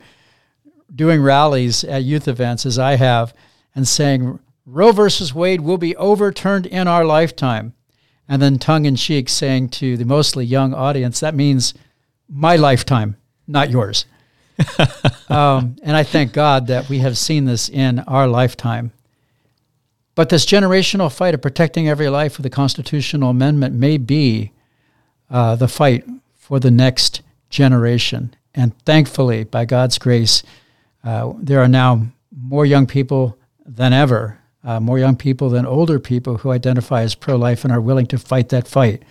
doing 0.93 1.21
rallies 1.21 1.85
at 1.85 2.03
youth 2.03 2.27
events 2.27 2.65
as 2.65 2.77
I 2.77 2.97
have 2.97 3.33
and 3.73 3.87
saying, 3.87 4.37
Roe 4.65 4.91
versus 4.91 5.33
Wade 5.33 5.61
will 5.61 5.77
be 5.77 5.95
overturned 5.95 6.65
in 6.65 6.89
our 6.89 7.05
lifetime. 7.05 7.73
And 8.27 8.41
then 8.41 8.59
tongue 8.59 8.85
in 8.85 8.97
cheek 8.97 9.29
saying 9.29 9.69
to 9.69 9.95
the 9.95 10.05
mostly 10.05 10.45
young 10.45 10.73
audience, 10.73 11.21
that 11.21 11.33
means 11.33 11.73
my 12.27 12.57
lifetime, 12.57 13.15
not 13.47 13.71
yours. 13.71 14.05
um, 15.29 15.77
and 15.81 15.95
I 15.95 16.03
thank 16.03 16.33
God 16.33 16.67
that 16.67 16.89
we 16.89 16.99
have 16.99 17.17
seen 17.17 17.45
this 17.45 17.69
in 17.69 17.99
our 17.99 18.27
lifetime. 18.27 18.91
But 20.19 20.27
this 20.27 20.45
generational 20.45 21.09
fight 21.09 21.33
of 21.33 21.41
protecting 21.41 21.87
every 21.87 22.09
life 22.09 22.35
with 22.35 22.43
the 22.43 22.49
constitutional 22.49 23.29
amendment 23.29 23.73
may 23.73 23.97
be 23.97 24.51
uh, 25.29 25.55
the 25.55 25.69
fight 25.69 26.03
for 26.35 26.59
the 26.59 26.69
next 26.69 27.21
generation. 27.49 28.35
And 28.53 28.77
thankfully, 28.83 29.45
by 29.45 29.63
God's 29.63 29.97
grace, 29.97 30.43
uh, 31.05 31.31
there 31.37 31.61
are 31.61 31.69
now 31.69 32.07
more 32.37 32.65
young 32.65 32.85
people 32.85 33.37
than 33.65 33.93
ever, 33.93 34.37
uh, 34.61 34.81
more 34.81 34.99
young 34.99 35.15
people 35.15 35.49
than 35.49 35.65
older 35.65 35.99
people 35.99 36.39
who 36.39 36.51
identify 36.51 37.03
as 37.03 37.15
pro 37.15 37.37
life 37.37 37.63
and 37.63 37.71
are 37.71 37.79
willing 37.79 38.07
to 38.07 38.17
fight 38.17 38.49
that 38.49 38.67
fight 38.67 39.03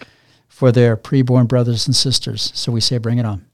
for 0.46 0.70
their 0.70 0.94
preborn 0.94 1.48
brothers 1.48 1.86
and 1.86 1.96
sisters. 1.96 2.52
So 2.54 2.70
we 2.70 2.82
say, 2.82 2.98
bring 2.98 3.16
it 3.16 3.24
on. 3.24 3.46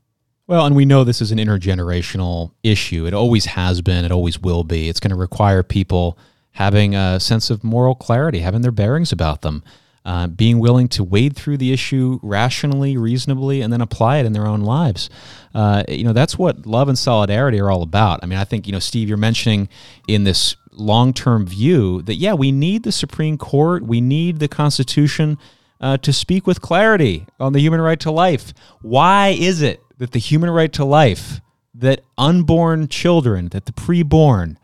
Well, 0.48 0.66
and 0.66 0.74
we 0.74 0.86
know 0.86 1.04
this 1.04 1.22
is 1.22 1.30
an 1.30 1.38
intergenerational 1.38 2.50
issue. 2.64 3.06
It 3.06 3.14
always 3.14 3.44
has 3.44 3.80
been, 3.80 4.04
it 4.04 4.10
always 4.10 4.40
will 4.40 4.64
be. 4.64 4.88
It's 4.88 4.98
going 4.98 5.10
to 5.10 5.16
require 5.16 5.62
people 5.62 6.18
having 6.54 6.94
a 6.94 7.20
sense 7.20 7.50
of 7.50 7.62
moral 7.62 7.94
clarity, 7.94 8.40
having 8.40 8.62
their 8.62 8.72
bearings 8.72 9.12
about 9.12 9.42
them 9.42 9.62
uh, 10.04 10.26
being 10.26 10.58
willing 10.58 10.88
to 10.88 11.02
wade 11.02 11.34
through 11.34 11.56
the 11.56 11.72
issue 11.72 12.18
rationally, 12.22 12.96
reasonably, 12.96 13.62
and 13.62 13.72
then 13.72 13.80
apply 13.80 14.18
it 14.18 14.26
in 14.26 14.32
their 14.32 14.46
own 14.46 14.60
lives. 14.60 15.08
Uh, 15.54 15.82
you 15.88 16.04
know, 16.04 16.12
that's 16.12 16.38
what 16.38 16.66
love 16.66 16.88
and 16.88 16.98
solidarity 16.98 17.58
are 17.58 17.70
all 17.70 17.82
about. 17.82 18.20
I 18.22 18.26
mean, 18.26 18.38
I 18.38 18.44
think, 18.44 18.66
you 18.66 18.72
know, 18.72 18.78
Steve, 18.78 19.08
you're 19.08 19.16
mentioning 19.16 19.68
in 20.06 20.24
this 20.24 20.56
long 20.72 21.14
term 21.14 21.46
view 21.46 22.02
that, 22.02 22.16
yeah, 22.16 22.34
we 22.34 22.52
need 22.52 22.82
the 22.82 22.92
Supreme 22.92 23.38
Court, 23.38 23.82
we 23.82 24.00
need 24.00 24.40
the 24.40 24.48
Constitution 24.48 25.38
uh, 25.80 25.96
to 25.98 26.12
speak 26.12 26.46
with 26.46 26.60
clarity 26.60 27.26
on 27.40 27.54
the 27.54 27.60
human 27.60 27.80
right 27.80 28.00
to 28.00 28.10
life. 28.10 28.52
Why 28.82 29.28
is 29.28 29.62
it 29.62 29.80
that 29.98 30.12
the 30.12 30.18
human 30.18 30.50
right 30.50 30.72
to 30.74 30.84
life, 30.84 31.40
that 31.74 32.02
unborn 32.18 32.88
children, 32.88 33.48
that 33.48 33.64
the 33.64 33.72
preborn, 33.72 34.56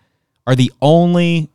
are 0.46 0.54
the 0.54 0.72
only 0.82 1.50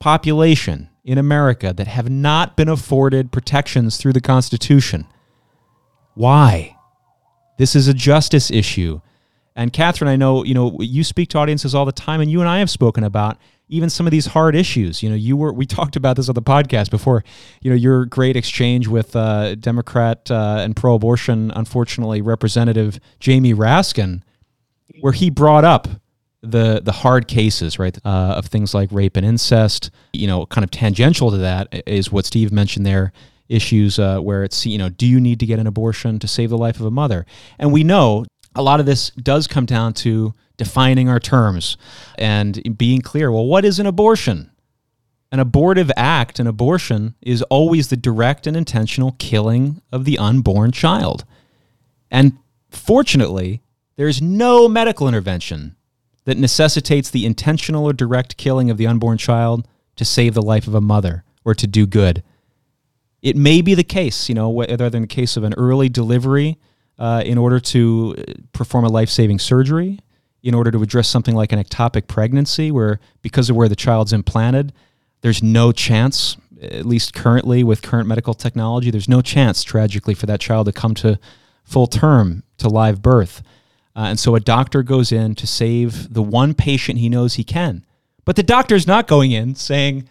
population 0.00 0.88
in 1.04 1.18
America 1.18 1.72
that 1.72 1.86
have 1.86 2.10
not 2.10 2.56
been 2.56 2.68
afforded 2.68 3.30
protections 3.30 3.96
through 3.96 4.12
the 4.12 4.20
Constitution. 4.20 5.06
Why? 6.14 6.76
This 7.58 7.76
is 7.76 7.86
a 7.86 7.94
justice 7.94 8.50
issue. 8.50 9.00
And 9.54 9.72
Catherine, 9.72 10.08
I 10.08 10.16
know 10.16 10.44
you 10.44 10.54
know 10.54 10.78
you 10.80 11.04
speak 11.04 11.28
to 11.30 11.38
audiences 11.38 11.74
all 11.74 11.84
the 11.84 11.92
time, 11.92 12.20
and 12.20 12.30
you 12.30 12.40
and 12.40 12.48
I 12.48 12.58
have 12.58 12.70
spoken 12.70 13.04
about 13.04 13.36
even 13.68 13.90
some 13.90 14.06
of 14.06 14.10
these 14.10 14.26
hard 14.26 14.54
issues. 14.54 15.02
You 15.02 15.10
know, 15.10 15.16
you 15.16 15.36
were 15.36 15.52
we 15.52 15.66
talked 15.78 15.96
about 15.96 16.16
this 16.16 16.28
on 16.28 16.34
the 16.34 16.42
podcast 16.42 16.90
before. 16.90 17.22
You 17.60 17.70
know, 17.70 17.76
your 17.76 18.06
great 18.06 18.36
exchange 18.36 18.88
with 18.88 19.14
uh, 19.14 19.56
Democrat 19.56 20.30
uh, 20.30 20.58
and 20.60 20.74
pro-abortion, 20.74 21.50
unfortunately, 21.54 22.22
Representative 22.22 22.98
Jamie 23.18 23.54
Raskin, 23.54 24.22
where 25.00 25.12
he 25.12 25.28
brought 25.28 25.64
up 25.64 25.88
the 26.42 26.80
the 26.82 26.92
hard 26.92 27.28
cases, 27.28 27.78
right, 27.78 27.96
uh, 28.04 28.34
of 28.36 28.46
things 28.46 28.74
like 28.74 28.90
rape 28.92 29.16
and 29.16 29.26
incest. 29.26 29.90
You 30.12 30.26
know, 30.26 30.46
kind 30.46 30.64
of 30.64 30.70
tangential 30.70 31.30
to 31.30 31.38
that 31.38 31.82
is 31.86 32.10
what 32.10 32.24
Steve 32.26 32.52
mentioned 32.52 32.86
there. 32.86 33.12
Issues 33.48 33.98
uh, 33.98 34.20
where 34.20 34.44
it's 34.44 34.64
you 34.64 34.78
know, 34.78 34.88
do 34.88 35.06
you 35.06 35.20
need 35.20 35.40
to 35.40 35.46
get 35.46 35.58
an 35.58 35.66
abortion 35.66 36.18
to 36.20 36.28
save 36.28 36.50
the 36.50 36.58
life 36.58 36.78
of 36.78 36.86
a 36.86 36.90
mother? 36.90 37.26
And 37.58 37.72
we 37.72 37.82
know 37.84 38.24
a 38.54 38.62
lot 38.62 38.80
of 38.80 38.86
this 38.86 39.10
does 39.10 39.46
come 39.46 39.66
down 39.66 39.92
to 39.94 40.34
defining 40.56 41.08
our 41.08 41.20
terms 41.20 41.76
and 42.18 42.76
being 42.76 43.00
clear. 43.00 43.32
Well, 43.32 43.46
what 43.46 43.64
is 43.64 43.78
an 43.78 43.86
abortion? 43.86 44.50
An 45.32 45.38
abortive 45.38 45.90
act, 45.96 46.38
an 46.38 46.46
abortion, 46.46 47.14
is 47.22 47.42
always 47.42 47.88
the 47.88 47.96
direct 47.96 48.46
and 48.46 48.56
intentional 48.56 49.14
killing 49.18 49.80
of 49.92 50.04
the 50.04 50.18
unborn 50.18 50.72
child. 50.72 51.24
And 52.10 52.36
fortunately, 52.70 53.62
there's 53.96 54.20
no 54.20 54.68
medical 54.68 55.06
intervention 55.06 55.76
that 56.30 56.38
necessitates 56.38 57.10
the 57.10 57.26
intentional 57.26 57.84
or 57.84 57.92
direct 57.92 58.36
killing 58.36 58.70
of 58.70 58.76
the 58.76 58.86
unborn 58.86 59.18
child 59.18 59.66
to 59.96 60.04
save 60.04 60.32
the 60.32 60.40
life 60.40 60.68
of 60.68 60.76
a 60.76 60.80
mother 60.80 61.24
or 61.44 61.56
to 61.56 61.66
do 61.66 61.88
good. 61.88 62.22
It 63.20 63.34
may 63.34 63.60
be 63.62 63.74
the 63.74 63.82
case, 63.82 64.28
you 64.28 64.36
know, 64.36 64.48
whether 64.48 64.86
in 64.86 65.02
the 65.02 65.08
case 65.08 65.36
of 65.36 65.42
an 65.42 65.54
early 65.54 65.88
delivery 65.88 66.56
uh, 67.00 67.24
in 67.26 67.36
order 67.36 67.58
to 67.58 68.14
uh, 68.16 68.32
perform 68.52 68.84
a 68.84 68.88
life 68.88 69.10
saving 69.10 69.40
surgery, 69.40 69.98
in 70.44 70.54
order 70.54 70.70
to 70.70 70.80
address 70.80 71.08
something 71.08 71.34
like 71.34 71.50
an 71.50 71.60
ectopic 71.60 72.06
pregnancy, 72.06 72.70
where 72.70 73.00
because 73.22 73.50
of 73.50 73.56
where 73.56 73.68
the 73.68 73.74
child's 73.74 74.12
implanted, 74.12 74.72
there's 75.22 75.42
no 75.42 75.72
chance, 75.72 76.36
at 76.62 76.86
least 76.86 77.12
currently 77.12 77.64
with 77.64 77.82
current 77.82 78.06
medical 78.06 78.34
technology, 78.34 78.92
there's 78.92 79.08
no 79.08 79.20
chance, 79.20 79.64
tragically, 79.64 80.14
for 80.14 80.26
that 80.26 80.38
child 80.38 80.66
to 80.66 80.72
come 80.72 80.94
to 80.94 81.18
full 81.64 81.88
term 81.88 82.44
to 82.58 82.68
live 82.68 83.02
birth. 83.02 83.42
Uh, 83.96 84.06
and 84.08 84.18
so 84.18 84.34
a 84.34 84.40
doctor 84.40 84.82
goes 84.82 85.12
in 85.12 85.34
to 85.34 85.46
save 85.46 86.12
the 86.12 86.22
one 86.22 86.54
patient 86.54 86.98
he 86.98 87.08
knows 87.08 87.34
he 87.34 87.44
can. 87.44 87.84
But 88.24 88.36
the 88.36 88.42
doctor's 88.42 88.86
not 88.86 89.08
going 89.08 89.32
in 89.32 89.54
saying, 89.54 90.08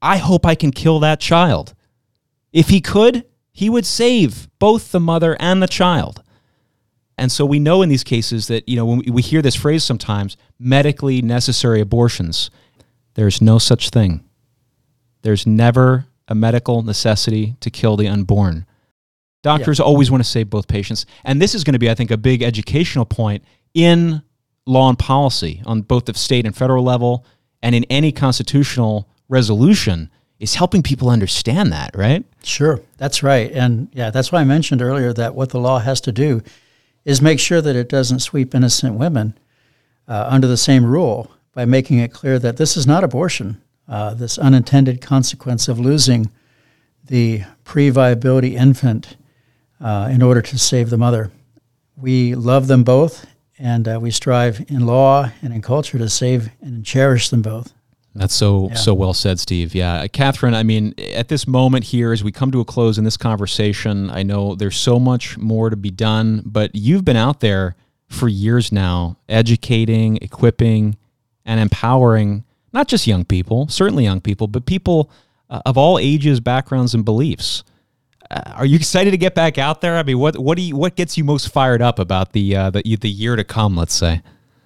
I 0.00 0.16
hope 0.16 0.44
I 0.44 0.54
can 0.54 0.72
kill 0.72 0.98
that 1.00 1.20
child. 1.20 1.74
If 2.52 2.68
he 2.68 2.80
could, 2.80 3.24
he 3.52 3.70
would 3.70 3.86
save 3.86 4.48
both 4.58 4.90
the 4.90 5.00
mother 5.00 5.36
and 5.38 5.62
the 5.62 5.68
child. 5.68 6.22
And 7.16 7.30
so 7.30 7.44
we 7.44 7.60
know 7.60 7.82
in 7.82 7.88
these 7.88 8.04
cases 8.04 8.48
that, 8.48 8.68
you 8.68 8.76
know, 8.76 8.86
when 8.86 9.02
we 9.12 9.22
hear 9.22 9.42
this 9.42 9.54
phrase 9.54 9.84
sometimes, 9.84 10.36
medically 10.58 11.22
necessary 11.22 11.80
abortions, 11.80 12.50
there's 13.14 13.40
no 13.40 13.58
such 13.58 13.90
thing. 13.90 14.24
There's 15.20 15.46
never 15.46 16.06
a 16.26 16.34
medical 16.34 16.82
necessity 16.82 17.56
to 17.60 17.70
kill 17.70 17.96
the 17.96 18.08
unborn. 18.08 18.66
Doctors 19.42 19.78
yeah. 19.78 19.84
always 19.84 20.10
want 20.10 20.22
to 20.22 20.28
save 20.28 20.48
both 20.50 20.68
patients. 20.68 21.04
And 21.24 21.42
this 21.42 21.54
is 21.54 21.64
going 21.64 21.72
to 21.72 21.78
be, 21.78 21.90
I 21.90 21.94
think, 21.94 22.10
a 22.10 22.16
big 22.16 22.42
educational 22.42 23.04
point 23.04 23.42
in 23.74 24.22
law 24.66 24.88
and 24.88 24.98
policy 24.98 25.62
on 25.66 25.82
both 25.82 26.04
the 26.04 26.14
state 26.14 26.46
and 26.46 26.56
federal 26.56 26.84
level 26.84 27.26
and 27.62 27.74
in 27.74 27.84
any 27.84 28.12
constitutional 28.12 29.08
resolution 29.28 30.10
is 30.38 30.56
helping 30.56 30.82
people 30.82 31.08
understand 31.08 31.72
that, 31.72 31.94
right? 31.94 32.24
Sure, 32.42 32.80
that's 32.96 33.22
right. 33.22 33.50
And 33.52 33.88
yeah, 33.92 34.10
that's 34.10 34.32
why 34.32 34.40
I 34.40 34.44
mentioned 34.44 34.82
earlier 34.82 35.12
that 35.12 35.34
what 35.34 35.50
the 35.50 35.60
law 35.60 35.78
has 35.78 36.00
to 36.02 36.12
do 36.12 36.42
is 37.04 37.22
make 37.22 37.38
sure 37.38 37.60
that 37.60 37.76
it 37.76 37.88
doesn't 37.88 38.20
sweep 38.20 38.54
innocent 38.54 38.96
women 38.96 39.38
uh, 40.08 40.26
under 40.28 40.46
the 40.46 40.56
same 40.56 40.84
rule 40.84 41.30
by 41.52 41.64
making 41.64 41.98
it 41.98 42.12
clear 42.12 42.38
that 42.38 42.56
this 42.56 42.76
is 42.76 42.86
not 42.86 43.04
abortion, 43.04 43.60
uh, 43.88 44.14
this 44.14 44.38
unintended 44.38 45.00
consequence 45.00 45.68
of 45.68 45.78
losing 45.78 46.30
the 47.04 47.42
pre 47.64 47.90
viability 47.90 48.56
infant 48.56 49.16
uh, 49.82 50.08
in 50.10 50.22
order 50.22 50.40
to 50.40 50.58
save 50.58 50.90
the 50.90 50.96
mother. 50.96 51.30
We 51.96 52.34
love 52.34 52.68
them 52.68 52.84
both, 52.84 53.26
and 53.58 53.86
uh, 53.86 53.98
we 54.00 54.10
strive 54.10 54.64
in 54.68 54.86
law 54.86 55.30
and 55.42 55.52
in 55.52 55.60
culture 55.60 55.98
to 55.98 56.08
save 56.08 56.50
and 56.60 56.84
cherish 56.84 57.28
them 57.28 57.42
both. 57.42 57.72
That's 58.14 58.34
so 58.34 58.68
yeah. 58.68 58.74
so 58.74 58.92
well 58.92 59.14
said, 59.14 59.40
Steve. 59.40 59.74
Yeah, 59.74 60.06
Catherine. 60.06 60.54
I 60.54 60.62
mean, 60.62 60.94
at 60.98 61.28
this 61.28 61.46
moment 61.46 61.84
here, 61.84 62.12
as 62.12 62.22
we 62.22 62.30
come 62.30 62.50
to 62.52 62.60
a 62.60 62.64
close 62.64 62.98
in 62.98 63.04
this 63.04 63.16
conversation, 63.16 64.10
I 64.10 64.22
know 64.22 64.54
there's 64.54 64.76
so 64.76 64.98
much 64.98 65.38
more 65.38 65.70
to 65.70 65.76
be 65.76 65.90
done, 65.90 66.42
but 66.44 66.74
you've 66.74 67.04
been 67.04 67.16
out 67.16 67.40
there 67.40 67.74
for 68.08 68.28
years 68.28 68.70
now, 68.70 69.16
educating, 69.30 70.18
equipping, 70.20 70.98
and 71.46 71.58
empowering 71.58 72.44
not 72.72 72.88
just 72.88 73.06
young 73.06 73.24
people, 73.24 73.68
certainly 73.68 74.04
young 74.04 74.20
people, 74.20 74.46
but 74.46 74.66
people 74.66 75.10
uh, 75.48 75.62
of 75.64 75.78
all 75.78 75.98
ages, 75.98 76.40
backgrounds, 76.40 76.94
and 76.94 77.04
beliefs. 77.04 77.64
Uh, 78.32 78.52
are 78.56 78.66
you 78.66 78.76
excited 78.76 79.10
to 79.10 79.18
get 79.18 79.34
back 79.34 79.58
out 79.58 79.82
there? 79.82 79.96
I 79.96 80.02
mean, 80.02 80.18
what 80.18 80.38
what 80.38 80.56
do 80.56 80.62
you, 80.62 80.76
what 80.76 80.96
gets 80.96 81.18
you 81.18 81.24
most 81.24 81.50
fired 81.50 81.82
up 81.82 81.98
about 81.98 82.32
the 82.32 82.56
uh, 82.56 82.70
the 82.70 82.96
the 82.96 83.10
year 83.10 83.36
to 83.36 83.44
come? 83.44 83.76
Let's 83.76 83.94
say. 83.94 84.22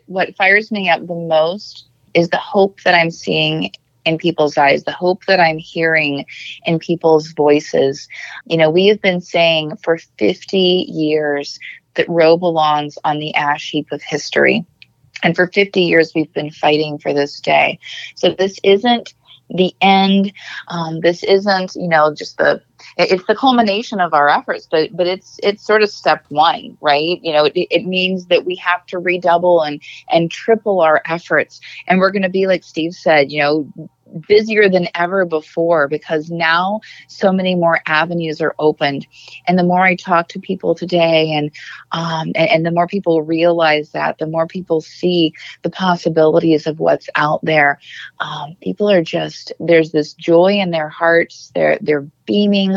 What 0.07 0.37
fires 0.37 0.71
me 0.71 0.89
up 0.89 1.05
the 1.07 1.15
most 1.15 1.87
is 2.15 2.29
the 2.29 2.37
hope 2.37 2.81
that 2.83 2.95
I'm 2.95 3.11
seeing 3.11 3.73
in 4.05 4.19
people's 4.19 4.57
eyes, 4.57 4.85
the 4.85 4.93
hope 4.93 5.25
that 5.27 5.41
I'm 5.41 5.59
hearing 5.59 6.25
in 6.65 6.79
people's 6.79 7.33
voices. 7.33 8.09
You 8.47 8.57
know, 8.57 8.71
we 8.71 8.87
have 8.87 9.03
been 9.03 9.21
saying 9.21 9.77
for 9.83 9.99
50 10.19 10.59
years 10.59 11.59
that 11.95 12.09
Roe 12.09 12.37
belongs 12.37 12.97
on 13.03 13.19
the 13.19 13.35
ash 13.35 13.71
heap 13.71 13.91
of 13.91 14.01
history. 14.03 14.65
And 15.25 15.35
for 15.35 15.49
50 15.49 15.81
years, 15.81 16.13
we've 16.15 16.33
been 16.33 16.53
fighting 16.53 16.99
for 16.99 17.13
this 17.13 17.41
day. 17.41 17.81
So 18.15 18.31
this 18.31 18.61
isn't 18.63 19.13
the 19.51 19.75
end. 19.81 20.33
Um, 20.69 21.01
this 21.01 21.25
isn't, 21.25 21.75
you 21.75 21.89
know, 21.89 22.15
just 22.15 22.39
the 22.39 22.63
it's 22.97 23.25
the 23.27 23.35
culmination 23.35 24.01
of 24.01 24.15
our 24.15 24.29
efforts 24.29 24.67
but 24.71 24.95
but 24.97 25.07
it's 25.07 25.39
it's 25.43 25.65
sort 25.65 25.83
of 25.83 25.91
step 25.91 26.25
one 26.29 26.77
right? 26.81 27.21
You 27.23 27.33
know 27.33 27.45
it, 27.45 27.53
it 27.55 27.87
means 27.87 28.27
that 28.27 28.45
we 28.45 28.57
have 28.57 28.85
to 28.87 28.99
redouble 28.99 29.63
and 29.63 29.81
and 30.11 30.31
triple 30.31 30.81
our 30.81 31.03
efforts. 31.07 31.61
And 31.87 31.99
we're 31.99 32.11
going 32.11 32.23
to 32.23 32.29
be 32.29 32.47
like 32.47 32.65
steve 32.65 32.95
said 32.95 33.31
you 33.31 33.41
know 33.41 33.91
busier 34.17 34.69
than 34.69 34.89
ever 34.95 35.25
before 35.25 35.89
because 35.89 36.31
now 36.31 36.81
so 37.09 37.33
many 37.33 37.55
more 37.55 37.81
avenues 37.87 38.41
are 38.41 38.55
opened. 38.59 39.07
And 39.47 39.59
the 39.59 39.65
more 39.65 39.83
i 39.83 39.95
talk 39.95 40.29
to 40.29 40.41
people 40.41 40.75
today 40.75 41.33
and 41.33 41.51
um, 41.93 42.33
and, 42.35 42.51
and, 42.51 42.67
the 42.67 42.71
more 42.71 42.87
people 42.87 43.23
realize 43.23 43.91
that 43.91 44.19
the 44.19 44.27
more 44.27 44.47
people 44.47 44.81
see 44.81 45.33
the 45.63 45.71
possibilities 45.71 46.67
of 46.67 46.81
what's 46.81 47.09
out 47.15 47.41
there 47.45 47.79
um, 48.21 48.57
people 48.61 48.91
are 48.91 49.03
just 49.03 49.53
there's 49.61 49.93
this 49.93 50.15
joy 50.15 50.59
in 50.59 50.71
their 50.71 50.89
hearts. 50.89 51.51
They're 51.55 51.79
they're 51.81 52.07
beaming. 52.27 52.77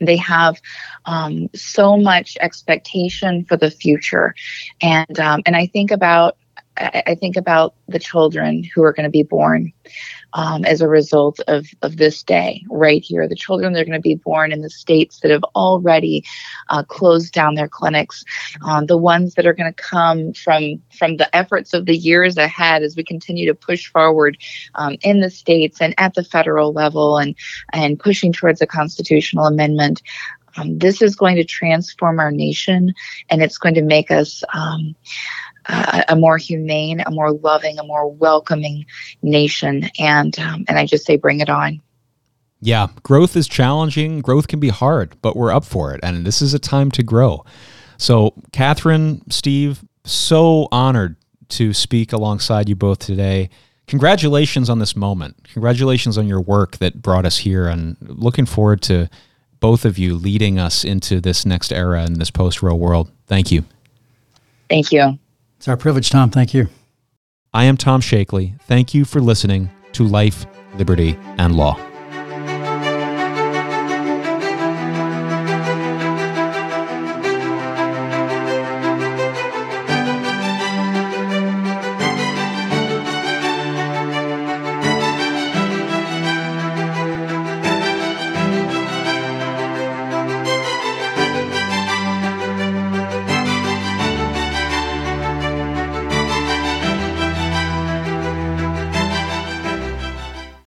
They 0.00 0.16
have 0.16 0.60
um, 1.06 1.48
so 1.54 1.96
much 1.96 2.36
expectation 2.40 3.44
for 3.44 3.56
the 3.56 3.70
future. 3.70 4.34
And 4.82 5.18
um, 5.18 5.42
and 5.46 5.56
i 5.56 5.66
think 5.66 5.90
about 5.90 6.36
I 6.78 7.16
think 7.18 7.36
about 7.36 7.74
the 7.88 7.98
children 7.98 8.62
who 8.62 8.82
are 8.82 8.92
going 8.92 9.04
to 9.04 9.10
be 9.10 9.22
born 9.22 9.72
um, 10.34 10.64
as 10.64 10.80
a 10.80 10.88
result 10.88 11.40
of, 11.48 11.66
of 11.82 11.96
this 11.96 12.22
day 12.22 12.62
right 12.68 13.02
here. 13.02 13.26
The 13.26 13.34
children 13.34 13.72
that 13.72 13.80
are 13.80 13.84
going 13.84 13.98
to 13.98 14.00
be 14.00 14.16
born 14.16 14.52
in 14.52 14.60
the 14.60 14.70
states 14.70 15.20
that 15.20 15.30
have 15.30 15.44
already 15.54 16.24
uh, 16.68 16.82
closed 16.82 17.32
down 17.32 17.54
their 17.54 17.68
clinics, 17.68 18.24
um, 18.66 18.86
the 18.86 18.98
ones 18.98 19.34
that 19.34 19.46
are 19.46 19.54
going 19.54 19.72
to 19.72 19.82
come 19.82 20.32
from 20.34 20.82
from 20.96 21.16
the 21.16 21.34
efforts 21.34 21.72
of 21.72 21.86
the 21.86 21.96
years 21.96 22.36
ahead 22.36 22.82
as 22.82 22.96
we 22.96 23.04
continue 23.04 23.46
to 23.46 23.54
push 23.54 23.86
forward 23.90 24.36
um, 24.74 24.96
in 25.02 25.20
the 25.20 25.30
states 25.30 25.80
and 25.80 25.94
at 25.98 26.14
the 26.14 26.24
federal 26.24 26.72
level 26.72 27.16
and 27.16 27.34
and 27.72 27.98
pushing 27.98 28.32
towards 28.32 28.60
a 28.60 28.66
constitutional 28.66 29.46
amendment. 29.46 30.02
Um, 30.58 30.78
this 30.78 31.02
is 31.02 31.16
going 31.16 31.36
to 31.36 31.44
transform 31.44 32.18
our 32.18 32.30
nation 32.30 32.94
and 33.28 33.42
it's 33.42 33.58
going 33.58 33.74
to 33.74 33.82
make 33.82 34.10
us 34.10 34.42
um, 34.54 34.94
uh, 35.68 36.02
a 36.08 36.16
more 36.16 36.38
humane, 36.38 37.02
a 37.04 37.10
more 37.10 37.32
loving, 37.32 37.78
a 37.78 37.84
more 37.84 38.10
welcoming 38.10 38.86
nation. 39.22 39.88
And 39.98 40.38
um, 40.38 40.64
and 40.68 40.78
I 40.78 40.86
just 40.86 41.06
say, 41.06 41.16
bring 41.16 41.40
it 41.40 41.48
on. 41.48 41.80
Yeah, 42.60 42.88
growth 43.02 43.36
is 43.36 43.48
challenging. 43.48 44.20
Growth 44.20 44.48
can 44.48 44.60
be 44.60 44.70
hard, 44.70 45.20
but 45.20 45.36
we're 45.36 45.52
up 45.52 45.64
for 45.64 45.92
it, 45.94 46.00
and 46.02 46.26
this 46.26 46.40
is 46.40 46.54
a 46.54 46.58
time 46.58 46.90
to 46.92 47.02
grow. 47.02 47.44
So, 47.98 48.34
Catherine, 48.52 49.22
Steve, 49.30 49.84
so 50.04 50.68
honored 50.72 51.16
to 51.50 51.72
speak 51.72 52.12
alongside 52.12 52.68
you 52.68 52.74
both 52.74 52.98
today. 52.98 53.50
Congratulations 53.86 54.68
on 54.68 54.78
this 54.78 54.96
moment. 54.96 55.36
Congratulations 55.52 56.18
on 56.18 56.26
your 56.26 56.40
work 56.40 56.78
that 56.78 57.02
brought 57.02 57.26
us 57.26 57.38
here, 57.38 57.68
and 57.68 57.96
looking 58.00 58.46
forward 58.46 58.82
to 58.82 59.08
both 59.60 59.84
of 59.84 59.98
you 59.98 60.14
leading 60.14 60.58
us 60.58 60.84
into 60.84 61.20
this 61.20 61.46
next 61.46 61.72
era 61.72 62.04
in 62.04 62.14
this 62.14 62.30
post 62.30 62.62
Roe 62.62 62.74
world. 62.74 63.10
Thank 63.26 63.52
you. 63.52 63.64
Thank 64.68 64.92
you. 64.92 65.18
It's 65.56 65.68
our 65.68 65.76
privilege, 65.76 66.10
Tom. 66.10 66.30
Thank 66.30 66.54
you. 66.54 66.68
I 67.52 67.64
am 67.64 67.76
Tom 67.76 68.00
Shakely. 68.00 68.54
Thank 68.62 68.94
you 68.94 69.04
for 69.04 69.20
listening 69.20 69.70
to 69.92 70.04
Life, 70.04 70.46
Liberty, 70.76 71.18
and 71.38 71.56
Law. 71.56 71.78